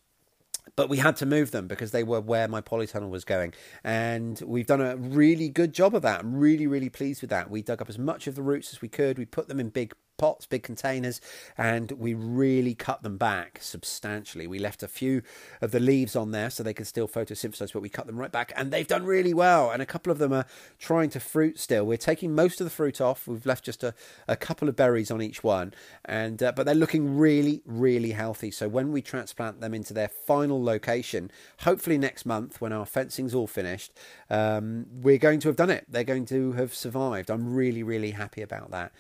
but 0.76 0.88
we 0.88 0.99
had 0.99 1.16
to 1.16 1.26
move 1.26 1.50
them 1.50 1.66
because 1.66 1.90
they 1.90 2.02
were 2.02 2.21
where 2.21 2.49
my 2.49 2.61
polytunnel 2.61 3.11
was 3.11 3.25
going. 3.25 3.54
And 3.83 4.40
we've 4.44 4.66
done 4.66 4.80
a 4.80 4.97
really 4.97 5.49
good 5.49 5.73
job 5.73 5.94
of 5.94 6.02
that. 6.02 6.21
I'm 6.21 6.35
really, 6.35 6.66
really 6.66 6.88
pleased 6.88 7.21
with 7.21 7.30
that. 7.30 7.50
We 7.50 7.62
dug 7.62 7.83
up 7.83 7.88
as 7.88 7.99
much 7.99 8.26
of 8.26 8.35
the 8.35 8.42
roots 8.42 8.73
as 8.73 8.80
we 8.83 8.88
could. 8.88 9.18
We 9.18 9.26
put 9.26 9.49
them 9.49 9.61
in 9.61 9.68
big 9.68 9.94
pots, 10.25 10.47
big 10.47 10.62
containers, 10.62 11.21
and 11.59 11.93
we 11.93 12.14
really 12.14 12.75
cut 12.75 13.02
them 13.02 13.19
back 13.19 13.59
substantially. 13.61 14.47
We 14.47 14.59
left 14.59 14.83
a 14.83 14.88
few 14.88 15.21
of 15.61 15.71
the 15.71 15.78
leaves 15.78 16.16
on 16.16 16.31
there 16.31 16.49
so 16.49 16.62
they 16.62 16.73
can 16.73 16.87
still 16.87 17.07
photosynthesize, 17.07 17.75
but 17.75 17.83
we 17.83 17.90
cut 17.90 18.07
them 18.07 18.16
right 18.16 18.33
back, 18.33 18.50
and 18.57 18.71
they've 18.71 18.88
done 18.88 19.04
really 19.04 19.35
well. 19.35 19.71
And 19.71 19.83
a 19.83 19.87
couple 19.87 20.11
of 20.11 20.16
them 20.16 20.33
are 20.33 20.47
trying 20.78 21.11
to 21.11 21.21
fruit 21.21 21.59
still. 21.59 21.85
We're 21.85 21.99
taking 21.99 22.35
most 22.35 22.59
of 22.59 22.64
the 22.64 22.71
fruit 22.71 23.02
off. 23.02 23.28
We've 23.28 23.45
left 23.45 23.66
just 23.66 23.85
a, 23.85 23.93
a 24.26 24.35
couple 24.35 24.66
of 24.66 24.76
berries 24.76 25.11
on 25.11 25.21
each 25.21 25.45
one, 25.45 25.75
and 26.07 26.43
uh, 26.43 26.52
but 26.57 26.64
they're 26.64 26.75
looking 26.75 27.19
really, 27.19 27.61
really 27.66 28.12
healthy. 28.12 28.50
So 28.50 28.66
when 28.66 28.93
we 28.93 29.02
transplant 29.02 29.61
them 29.61 29.75
into 29.75 29.93
their 29.93 30.09
final 30.09 30.64
location, 30.64 31.31
hopefully 31.61 31.99
next 31.99 32.25
month 32.25 32.62
when 32.62 32.73
our 32.73 32.87
fencing's 32.87 33.35
all 33.35 33.47
finished, 33.47 33.93
um, 34.31 34.87
we're 34.90 35.19
going 35.19 35.40
to 35.40 35.49
have 35.49 35.57
done 35.57 35.69
it. 35.69 35.85
They're 35.87 36.02
going 36.02 36.25
to 36.26 36.52
have 36.52 36.75
survived. 36.75 37.31
I'm 37.31 37.54
really, 37.54 37.83
really 37.83 38.12
happy 38.12 38.40
about 38.40 38.71
that. 38.71 38.90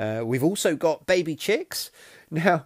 Uh, 0.00 0.24
we've 0.24 0.42
also 0.44 0.74
got 0.74 1.06
baby 1.06 1.36
chicks. 1.36 1.90
Now, 2.32 2.64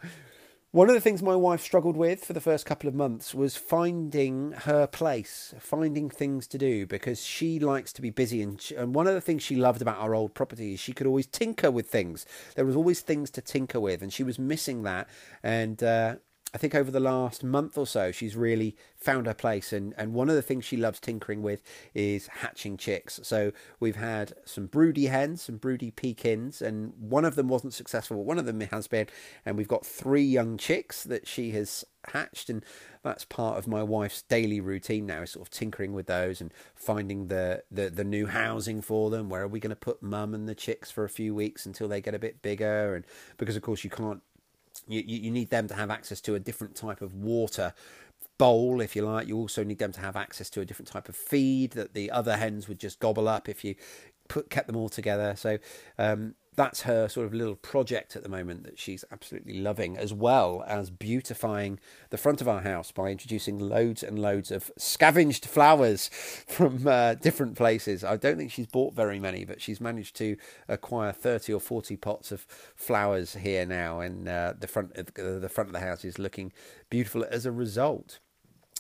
one 0.73 0.91
of 0.91 0.95
the 0.95 1.01
things 1.01 1.23
my 1.23 1.37
wife 1.37 1.63
struggled 1.63 1.97
with 1.97 2.23
for 2.23 2.35
the 2.35 2.41
first 2.41 2.67
couple 2.67 2.87
of 2.87 2.95
months 2.95 3.35
was 3.35 3.57
finding 3.57 4.53
her 4.53 4.87
place, 4.87 5.55
finding 5.59 6.11
things 6.11 6.47
to 6.49 6.59
do 6.59 6.87
because 6.87 7.25
she 7.25 7.59
likes 7.59 7.95
to 7.95 8.03
be 8.03 8.11
busy. 8.11 8.43
And, 8.43 8.61
she, 8.61 8.75
and 8.75 8.95
one 8.95 9.07
of 9.07 9.15
the 9.15 9.23
things 9.23 9.43
she 9.43 9.57
loved 9.57 9.81
about 9.81 9.97
our 10.01 10.15
old 10.15 10.35
property 10.35 10.75
is 10.75 10.81
she 10.81 10.93
could 10.93 11.07
always 11.07 11.27
tinker 11.27 11.71
with 11.71 11.89
things. 11.89 12.27
There 12.57 12.67
was 12.67 12.77
always 12.77 13.01
things 13.01 13.31
to 13.31 13.41
tinker 13.41 13.81
with, 13.81 14.03
and 14.03 14.13
she 14.13 14.23
was 14.23 14.39
missing 14.39 14.83
that. 14.83 15.09
And 15.43 15.83
uh, 15.83 16.17
I 16.55 16.57
think 16.57 16.73
over 16.73 16.93
the 16.93 17.01
last 17.01 17.43
month 17.43 17.77
or 17.77 17.85
so, 17.87 18.13
she's 18.13 18.37
really 18.37 18.77
found 18.97 19.27
her 19.27 19.35
place. 19.35 19.73
And, 19.73 19.93
and 19.99 20.15
one 20.15 20.29
of 20.31 20.37
the 20.37 20.43
things 20.43 20.65
she 20.65 20.77
loves 20.77 21.01
tinkering 21.01 21.43
with 21.43 21.61
is 21.95 22.29
hatching 22.29 22.77
chicks. 22.77 23.19
So 23.25 23.51
we've 23.81 23.97
had 23.97 24.35
some 24.45 24.67
broody 24.67 25.07
hens, 25.07 25.43
some 25.43 25.57
broody 25.57 25.91
pekins, 25.91 26.63
and 26.63 26.93
one 26.97 27.25
of 27.25 27.35
them 27.35 27.49
wasn't 27.49 27.75
successful, 27.75 28.19
but 28.19 28.25
one 28.25 28.39
of 28.39 28.47
them 28.47 28.61
has 28.61 28.87
been. 28.87 29.09
And 29.45 29.59
we've 29.59 29.67
got 29.67 29.85
three 29.85 30.23
young 30.23 30.57
chicks 30.57 31.03
that 31.03 31.27
she 31.27 31.51
has 31.51 31.85
hatched. 32.13 32.49
And 32.49 32.65
that's 33.03 33.25
part 33.25 33.59
of 33.59 33.67
my 33.67 33.83
wife's 33.83 34.23
daily 34.23 34.61
routine 34.61 35.07
now, 35.07 35.23
is 35.23 35.33
sort 35.33 35.49
of 35.49 35.51
tinkering 35.51 35.93
with 35.93 36.07
those 36.07 36.41
and 36.41 36.55
finding 36.77 37.27
the, 37.27 37.65
the, 37.69 37.91
the 37.91 38.05
new 38.05 38.27
housing 38.27 38.81
for 38.81 39.11
them. 39.11 39.29
Where 39.29 39.43
are 39.43 39.49
we 39.49 39.59
going 39.59 39.71
to 39.71 39.77
put 39.77 40.05
mum 40.05 40.35
and 40.35 40.49
the 40.49 40.55
chicks 40.55 40.89
for 40.89 41.03
a 41.03 41.11
few 41.11 41.35
weeks 41.35 41.67
until 41.67 41.89
they 41.89 42.01
get 42.01 42.15
a 42.15 42.19
bit 42.21 42.43
bigger? 42.43 42.95
And 42.95 43.05
because, 43.39 43.57
of 43.57 43.63
course, 43.63 43.83
you 43.83 43.91
can't 43.91 44.23
you, 44.87 45.03
you 45.03 45.31
need 45.31 45.51
them 45.51 45.69
to 45.69 45.75
have 45.75 45.91
access 45.91 46.21
to 46.23 46.35
a 46.35 46.41
different 46.41 46.75
type 46.75 47.03
of 47.03 47.15
water 47.15 47.75
bowl, 48.39 48.81
if 48.81 48.97
you 48.97 49.03
like. 49.03 49.29
You 49.29 49.37
also 49.37 49.65
need 49.65 49.79
them 49.79 49.93
to 49.93 50.01
have 50.01 50.17
access 50.17 50.51
to 50.51 50.61
a 50.61 50.65
different 50.65 50.89
type 50.89 51.09
of 51.09 51.17
feed 51.17 51.73
that 51.73 51.95
the 51.95 52.11
other 52.11 52.37
hens 52.37 52.69
would 52.69 52.81
just 52.81 52.99
gobble 53.01 53.29
up 53.29 53.49
if 53.49 53.65
you 53.65 53.75
put 54.29 54.51
kept 54.51 54.67
them 54.67 54.77
all 54.77 54.89
together. 54.89 55.35
So 55.37 55.59
um, 55.99 56.35
that's 56.57 56.83
her 56.83 57.09
sort 57.09 57.27
of 57.27 57.35
little 57.35 57.57
project 57.57 58.17
at 58.17 58.23
the 58.23 58.29
moment 58.29 58.65
that 58.65 58.79
she's 58.79 59.05
absolutely 59.11 59.61
loving, 59.61 59.97
as 59.97 60.13
well 60.13 60.65
as 60.67 60.91
beautifying 60.91 61.79
the 62.11 62.19
front 62.19 62.41
of 62.41 62.49
our 62.49 62.61
house 62.61 62.93
by 62.93 63.11
introducing 63.11 63.59
loads 63.59 64.03
and 64.03 64.19
loads 64.19 64.51
of 64.51 64.71
scavenged 64.79 65.47
flowers 65.47 66.09
from 66.47 66.87
uh, 66.87 67.15
different 67.15 67.57
places. 67.57 68.05
I 68.05 68.17
don't 68.17 68.37
think 68.37 68.51
she's 68.51 68.67
bought 68.67 68.95
very 68.95 69.19
many, 69.19 69.45
but 69.45 69.61
she's 69.61 69.81
managed 69.81 70.17
to 70.17 70.37
acquire 70.69 71.13
thirty 71.13 71.53
or 71.53 71.61
forty 71.61 71.97
pots 71.97 72.33
of 72.33 72.47
flowers 72.77 73.35
here 73.35 73.67
now, 73.67 74.01
and 74.01 74.29
uh, 74.29 74.55
the 74.59 74.69
front 74.69 74.97
of 74.97 75.13
the 75.15 75.49
front 75.49 75.69
of 75.69 75.73
the 75.73 75.81
house 75.81 76.05
is 76.05 76.19
looking 76.19 76.53
beautiful 76.91 77.25
as 77.31 77.47
a 77.47 77.53
result. 77.53 78.21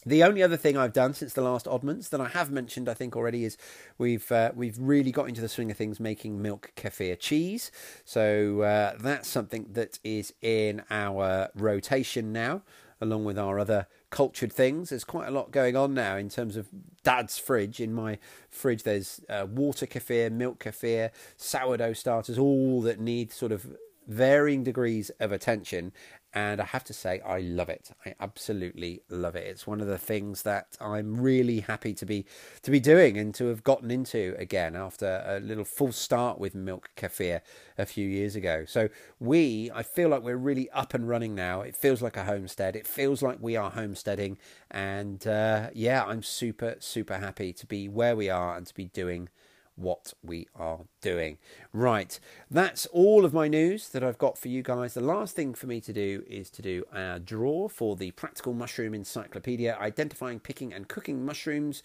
The 0.06 0.22
only 0.22 0.42
other 0.42 0.56
thing 0.56 0.76
I've 0.76 0.92
done 0.92 1.14
since 1.14 1.32
the 1.32 1.40
last 1.40 1.66
Oddments 1.66 2.10
that 2.10 2.20
I 2.20 2.28
have 2.28 2.50
mentioned, 2.50 2.88
I 2.88 2.94
think 2.94 3.16
already, 3.16 3.44
is 3.44 3.56
we've 3.96 4.30
uh, 4.30 4.52
we've 4.54 4.78
really 4.78 5.12
got 5.12 5.28
into 5.28 5.40
the 5.40 5.48
swing 5.48 5.70
of 5.70 5.76
things 5.76 5.98
making 5.98 6.42
milk 6.42 6.72
kefir 6.76 7.18
cheese. 7.18 7.70
So 8.04 8.62
uh, 8.62 8.96
that's 9.00 9.28
something 9.28 9.68
that 9.72 9.98
is 10.04 10.34
in 10.42 10.82
our 10.90 11.48
rotation 11.54 12.32
now, 12.32 12.62
along 13.00 13.24
with 13.24 13.38
our 13.38 13.58
other 13.58 13.86
cultured 14.10 14.52
things. 14.52 14.90
There's 14.90 15.04
quite 15.04 15.28
a 15.28 15.32
lot 15.32 15.52
going 15.52 15.74
on 15.74 15.94
now 15.94 16.16
in 16.16 16.28
terms 16.28 16.56
of 16.56 16.68
Dad's 17.02 17.38
fridge. 17.38 17.80
In 17.80 17.94
my 17.94 18.18
fridge, 18.50 18.82
there's 18.82 19.20
uh, 19.30 19.46
water 19.48 19.86
kefir, 19.86 20.30
milk 20.30 20.62
kefir, 20.62 21.10
sourdough 21.38 21.94
starters, 21.94 22.38
all 22.38 22.82
that 22.82 23.00
need 23.00 23.32
sort 23.32 23.52
of 23.52 23.74
varying 24.06 24.62
degrees 24.62 25.10
of 25.18 25.32
attention 25.32 25.90
and 26.34 26.60
I 26.60 26.64
have 26.64 26.82
to 26.84 26.92
say 26.92 27.20
I 27.20 27.38
love 27.38 27.68
it. 27.68 27.92
I 28.04 28.14
absolutely 28.20 29.02
love 29.08 29.36
it. 29.36 29.46
It's 29.46 29.66
one 29.66 29.80
of 29.80 29.86
the 29.86 29.98
things 29.98 30.42
that 30.42 30.76
I'm 30.80 31.20
really 31.20 31.60
happy 31.60 31.94
to 31.94 32.04
be 32.04 32.26
to 32.62 32.70
be 32.72 32.80
doing 32.80 33.16
and 33.16 33.32
to 33.36 33.46
have 33.46 33.62
gotten 33.62 33.90
into 33.90 34.34
again 34.36 34.74
after 34.74 35.22
a 35.26 35.38
little 35.38 35.64
full 35.64 35.92
start 35.92 36.40
with 36.40 36.54
Milk 36.54 36.90
Kefir 36.96 37.40
a 37.78 37.86
few 37.86 38.08
years 38.08 38.34
ago. 38.34 38.64
So 38.66 38.88
we, 39.20 39.70
I 39.72 39.84
feel 39.84 40.08
like 40.08 40.22
we're 40.22 40.36
really 40.36 40.68
up 40.70 40.92
and 40.92 41.08
running 41.08 41.36
now. 41.36 41.60
It 41.60 41.76
feels 41.76 42.02
like 42.02 42.16
a 42.16 42.24
homestead. 42.24 42.74
It 42.74 42.86
feels 42.86 43.22
like 43.22 43.38
we 43.40 43.56
are 43.56 43.70
homesteading, 43.70 44.38
and 44.70 45.24
uh, 45.26 45.70
yeah, 45.72 46.04
I'm 46.04 46.24
super 46.24 46.76
super 46.80 47.18
happy 47.18 47.52
to 47.52 47.66
be 47.66 47.88
where 47.88 48.16
we 48.16 48.28
are 48.28 48.56
and 48.56 48.66
to 48.66 48.74
be 48.74 48.86
doing 48.86 49.28
what 49.76 50.14
we 50.22 50.48
are 50.54 50.80
doing. 51.00 51.38
Right, 51.72 52.18
that's 52.50 52.86
all 52.86 53.24
of 53.24 53.34
my 53.34 53.48
news 53.48 53.88
that 53.90 54.04
I've 54.04 54.18
got 54.18 54.38
for 54.38 54.48
you 54.48 54.62
guys. 54.62 54.94
The 54.94 55.00
last 55.00 55.34
thing 55.34 55.54
for 55.54 55.66
me 55.66 55.80
to 55.82 55.92
do 55.92 56.24
is 56.28 56.50
to 56.50 56.62
do 56.62 56.84
a 56.92 57.18
draw 57.18 57.68
for 57.68 57.96
the 57.96 58.10
Practical 58.12 58.52
Mushroom 58.52 58.94
Encyclopedia 58.94 59.76
Identifying, 59.80 60.40
Picking, 60.40 60.72
and 60.72 60.88
Cooking 60.88 61.24
Mushrooms 61.24 61.82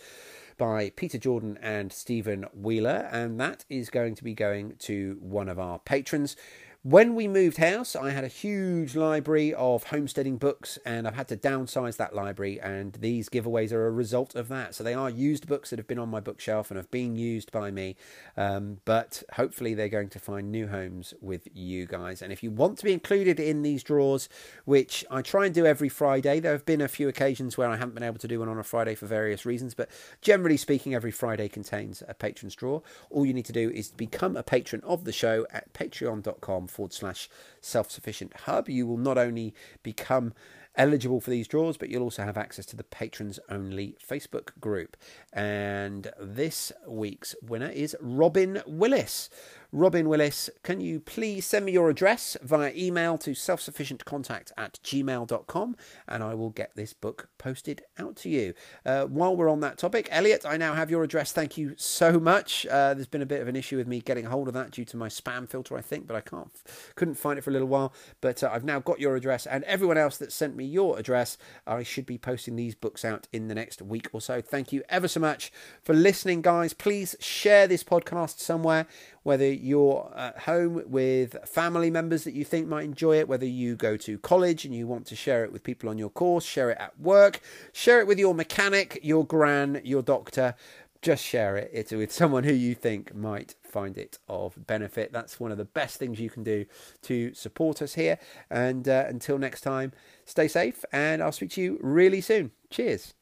by 0.57 0.91
Peter 0.95 1.17
Jordan 1.17 1.57
and 1.61 1.91
Stephen 1.91 2.45
Wheeler, 2.53 3.09
and 3.11 3.39
that 3.39 3.65
is 3.69 3.89
going 3.89 4.13
to 4.15 4.23
be 4.23 4.33
going 4.33 4.75
to 4.79 5.17
one 5.21 5.49
of 5.49 5.57
our 5.57 5.79
patrons. 5.79 6.35
When 6.83 7.13
we 7.13 7.27
moved 7.27 7.57
house, 7.57 7.93
I 7.93 8.11
had 8.11 8.23
a 8.23 8.29
huge 8.29 8.95
library 8.95 9.53
of 9.53 9.83
homesteading 9.83 10.37
books, 10.37 10.79
and 10.85 11.05
I've 11.05 11.15
had 11.15 11.27
to 11.27 11.35
downsize 11.35 11.97
that 11.97 12.15
library. 12.15 12.57
And 12.61 12.93
these 12.93 13.27
giveaways 13.27 13.73
are 13.73 13.85
a 13.85 13.91
result 13.91 14.33
of 14.33 14.47
that. 14.47 14.73
So 14.75 14.85
they 14.85 14.93
are 14.93 15.09
used 15.09 15.45
books 15.45 15.71
that 15.71 15.79
have 15.79 15.87
been 15.87 15.99
on 15.99 16.07
my 16.07 16.21
bookshelf 16.21 16.71
and 16.71 16.77
have 16.77 16.89
been 16.89 17.17
used 17.17 17.51
by 17.51 17.69
me, 17.69 17.97
um, 18.37 18.77
but 18.85 19.23
hopefully 19.33 19.73
they're 19.73 19.89
going 19.89 20.07
to 20.07 20.19
find 20.19 20.53
new 20.53 20.69
homes 20.69 21.13
with 21.19 21.49
you 21.53 21.85
guys. 21.85 22.21
And 22.21 22.31
if 22.31 22.43
you 22.43 22.49
want 22.49 22.77
to 22.77 22.85
be 22.85 22.93
included 22.93 23.41
in 23.41 23.61
these 23.61 23.83
draws, 23.83 24.29
which 24.63 25.03
I 25.11 25.21
try 25.21 25.47
and 25.47 25.53
do 25.53 25.65
every 25.65 25.89
Friday, 25.89 26.39
there 26.39 26.53
have 26.53 26.65
been 26.65 26.79
a 26.79 26.87
few 26.87 27.09
occasions 27.09 27.57
where 27.57 27.67
I 27.67 27.75
haven't 27.75 27.95
been 27.95 28.03
able 28.03 28.19
to 28.19 28.27
do 28.27 28.39
one 28.39 28.47
on 28.47 28.57
a 28.57 28.63
Friday 28.63 28.95
for 28.95 29.05
various 29.05 29.45
reasons, 29.45 29.73
but 29.73 29.89
generally 30.21 30.55
speaking, 30.55 30.95
every 30.95 31.11
Friday 31.11 31.49
contains 31.49 32.03
a 32.07 32.13
patron's 32.13 32.55
draw. 32.55 32.79
All 33.09 33.25
you 33.25 33.33
need 33.33 33.45
to 33.47 33.51
do 33.51 33.69
is 33.69 33.91
become 33.91 34.37
a 34.37 34.43
patron 34.43 34.81
of 34.85 35.03
the 35.03 35.11
show 35.11 35.45
at 35.51 35.73
patreon.com 35.73 36.68
forward 36.69 36.93
slash 36.93 37.29
self 37.61 37.91
sufficient 37.91 38.35
hub. 38.41 38.69
You 38.69 38.87
will 38.87 38.97
not 38.97 39.17
only 39.17 39.53
become 39.83 40.33
eligible 40.75 41.19
for 41.19 41.29
these 41.29 41.47
draws, 41.47 41.77
but 41.77 41.89
you'll 41.89 42.03
also 42.03 42.23
have 42.23 42.37
access 42.37 42.65
to 42.67 42.75
the 42.75 42.83
patrons 42.83 43.39
only 43.49 43.95
Facebook 44.07 44.57
group. 44.59 44.95
And 45.33 46.11
this 46.19 46.71
week's 46.87 47.35
winner 47.41 47.69
is 47.69 47.95
Robin 47.99 48.61
Willis. 48.65 49.29
Robin 49.71 50.09
Willis, 50.09 50.49
can 50.63 50.81
you 50.81 50.99
please 50.99 51.45
send 51.45 51.63
me 51.63 51.71
your 51.71 51.91
address 51.91 52.35
via 52.41 52.73
email 52.75 53.19
to 53.19 53.31
selfsufficientcontact 53.31 54.51
at 54.57 54.79
gmail.com 54.83 55.75
and 56.07 56.23
I 56.23 56.33
will 56.33 56.49
get 56.49 56.71
this 56.75 56.93
book 56.93 57.29
posted 57.37 57.83
out 57.99 58.15
to 58.17 58.29
you. 58.29 58.55
Uh, 58.83 59.05
while 59.05 59.35
we're 59.35 59.47
on 59.47 59.59
that 59.59 59.77
topic, 59.77 60.07
Elliot, 60.09 60.43
I 60.43 60.57
now 60.57 60.73
have 60.73 60.89
your 60.89 61.03
address. 61.03 61.31
Thank 61.31 61.55
you 61.55 61.75
so 61.77 62.19
much. 62.19 62.65
Uh, 62.65 62.95
there's 62.95 63.05
been 63.05 63.21
a 63.21 63.27
bit 63.27 63.41
of 63.41 63.47
an 63.47 63.55
issue 63.55 63.77
with 63.77 63.87
me 63.87 64.01
getting 64.01 64.25
hold 64.25 64.47
of 64.47 64.55
that 64.55 64.71
due 64.71 64.85
to 64.85 64.97
my 64.97 65.07
spam 65.07 65.47
filter, 65.47 65.77
I 65.77 65.81
think, 65.81 66.07
but 66.07 66.15
I 66.15 66.21
can't, 66.21 66.49
couldn't 66.95 67.15
find 67.15 67.37
it 67.37 67.43
for 67.43 67.51
a 67.51 67.53
little 67.53 67.67
while. 67.67 67.93
But 68.21 68.41
uh, 68.43 68.49
I've 68.51 68.65
now 68.65 68.79
got 68.79 68.99
your 68.99 69.15
address 69.15 69.45
and 69.45 69.63
everyone 69.65 69.99
else 69.99 70.17
that 70.17 70.31
sent 70.31 70.55
me 70.55 70.65
your 70.65 70.97
address. 70.97 71.37
I 71.67 71.83
should 71.83 72.07
be 72.07 72.17
posting 72.17 72.55
these 72.55 72.73
books 72.73 73.05
out 73.05 73.27
in 73.31 73.49
the 73.49 73.55
next 73.55 73.83
week 73.83 74.07
or 74.13 74.21
so. 74.21 74.41
Thank 74.41 74.73
you 74.73 74.81
ever 74.89 75.07
so 75.07 75.19
much 75.19 75.51
for 75.83 75.93
listening, 75.93 76.41
guys. 76.41 76.73
Please 76.73 77.15
share 77.19 77.67
this 77.67 77.83
podcast 77.83 78.39
somewhere 78.39 78.87
whether 79.23 79.45
you're 79.59 80.11
at 80.15 80.39
home 80.39 80.83
with 80.87 81.35
family 81.45 81.89
members 81.89 82.23
that 82.23 82.33
you 82.33 82.43
think 82.43 82.67
might 82.67 82.83
enjoy 82.83 83.17
it, 83.17 83.27
whether 83.27 83.45
you 83.45 83.75
go 83.75 83.97
to 83.97 84.17
college 84.19 84.65
and 84.65 84.73
you 84.73 84.87
want 84.87 85.05
to 85.07 85.15
share 85.15 85.43
it 85.43 85.51
with 85.51 85.63
people 85.63 85.89
on 85.89 85.97
your 85.97 86.09
course, 86.09 86.45
share 86.45 86.69
it 86.71 86.77
at 86.79 86.99
work, 86.99 87.41
share 87.71 87.99
it 87.99 88.07
with 88.07 88.19
your 88.19 88.33
mechanic, 88.33 88.99
your 89.01 89.25
gran, 89.25 89.81
your 89.83 90.01
doctor. 90.01 90.55
Just 91.01 91.23
share 91.23 91.55
it 91.55 91.71
It's 91.73 91.93
with 91.93 92.11
someone 92.11 92.43
who 92.43 92.51
you 92.51 92.75
think 92.75 93.15
might 93.15 93.55
find 93.63 93.97
it 93.97 94.19
of 94.27 94.67
benefit. 94.67 95.13
That's 95.13 95.39
one 95.39 95.49
of 95.49 95.57
the 95.57 95.63
best 95.63 95.97
things 95.97 96.19
you 96.19 96.29
can 96.29 96.43
do 96.43 96.65
to 97.03 97.33
support 97.33 97.81
us 97.81 97.93
here. 97.93 98.19
And 98.49 98.87
uh, 98.89 99.05
until 99.07 99.37
next 99.37 99.61
time, 99.61 99.93
stay 100.25 100.49
safe, 100.49 100.83
and 100.91 101.23
I'll 101.23 101.31
speak 101.31 101.51
to 101.51 101.61
you 101.61 101.79
really 101.81 102.19
soon. 102.19 102.51
Cheers. 102.69 103.13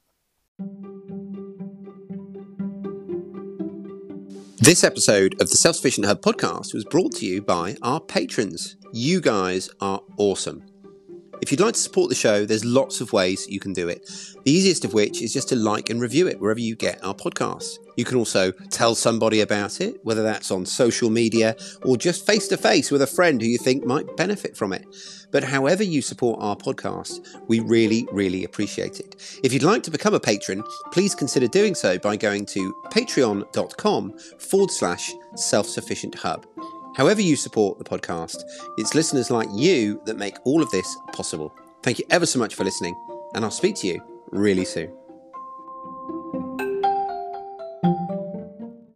This 4.67 4.84
episode 4.84 5.41
of 5.41 5.49
the 5.49 5.56
Self 5.56 5.77
Sufficient 5.77 6.08
Hub 6.08 6.21
podcast 6.21 6.73
was 6.73 6.84
brought 6.84 7.13
to 7.15 7.25
you 7.25 7.41
by 7.41 7.77
our 7.82 8.01
patrons. 8.01 8.75
You 8.91 9.21
guys 9.21 9.69
are 9.80 10.01
awesome. 10.17 10.62
If 11.41 11.52
you'd 11.52 11.62
like 11.62 11.76
to 11.76 11.80
support 11.80 12.10
the 12.10 12.15
show, 12.15 12.45
there's 12.45 12.65
lots 12.65 13.00
of 13.00 13.13
ways 13.13 13.47
you 13.47 13.60
can 13.60 13.73
do 13.73 13.88
it. 13.88 14.10
The 14.43 14.52
easiest 14.52 14.86
of 14.86 14.93
which 14.93 15.21
is 15.21 15.34
just 15.34 15.50
to 15.50 15.56
like 15.56 15.89
and 15.89 16.02
review 16.02 16.28
it 16.28 16.39
wherever 16.39 16.60
you 16.60 16.76
get 16.76 17.04
our 17.04 17.13
podcast. 17.13 17.78
You 17.95 18.06
can 18.06 18.17
also 18.17 18.52
tell 18.52 18.95
somebody 18.95 19.41
about 19.41 19.82
it, 19.82 20.00
whether 20.04 20.23
that's 20.23 20.52
on 20.52 20.65
social 20.65 21.10
media 21.10 21.56
or 21.84 21.97
just 21.97 22.26
face 22.26 22.47
to 22.50 22.58
face 22.58 22.91
with 22.91 23.02
a 23.02 23.08
friend 23.08 23.41
who 23.41 23.47
you 23.47 23.58
think 23.58 23.86
might 23.86 24.15
benefit 24.17 24.56
from 24.56 24.73
it. 24.73 24.86
But 25.32 25.43
however 25.43 25.84
you 25.84 26.02
support 26.02 26.39
our 26.41 26.56
podcast, 26.56 27.26
we 27.47 27.60
really, 27.60 28.08
really 28.12 28.43
appreciate 28.43 29.00
it. 29.00 29.39
If 29.43 29.52
you'd 29.52 29.63
like 29.63 29.84
to 29.84 29.91
become 29.91 30.13
a 30.13 30.19
patron, 30.19 30.63
please 30.91 31.15
consider 31.15 31.47
doing 31.47 31.76
so 31.76 31.97
by 31.97 32.17
going 32.17 32.45
to 32.47 32.73
patreon.com 32.91 34.17
forward 34.39 34.71
slash 34.71 35.12
self 35.36 35.67
sufficient 35.67 36.15
hub. 36.15 36.45
However, 36.98 37.22
you 37.22 37.36
support 37.36 37.78
the 37.78 37.84
podcast, 37.84 38.44
it's 38.80 38.96
listeners 38.96 39.30
like 39.30 39.48
you 39.54 40.02
that 40.06 40.18
make 40.18 40.36
all 40.46 40.64
of 40.64 40.72
this 40.72 40.98
possible. 41.14 41.54
Thank 41.84 42.00
you 42.00 42.06
ever 42.10 42.26
so 42.26 42.40
much 42.40 42.56
for 42.56 42.64
listening, 42.64 42.96
and 43.36 43.46
I'll 43.46 43.52
speak 43.52 43.76
to 43.78 43.88
you 43.88 44.02
really 44.32 44.66
soon. 44.66 44.92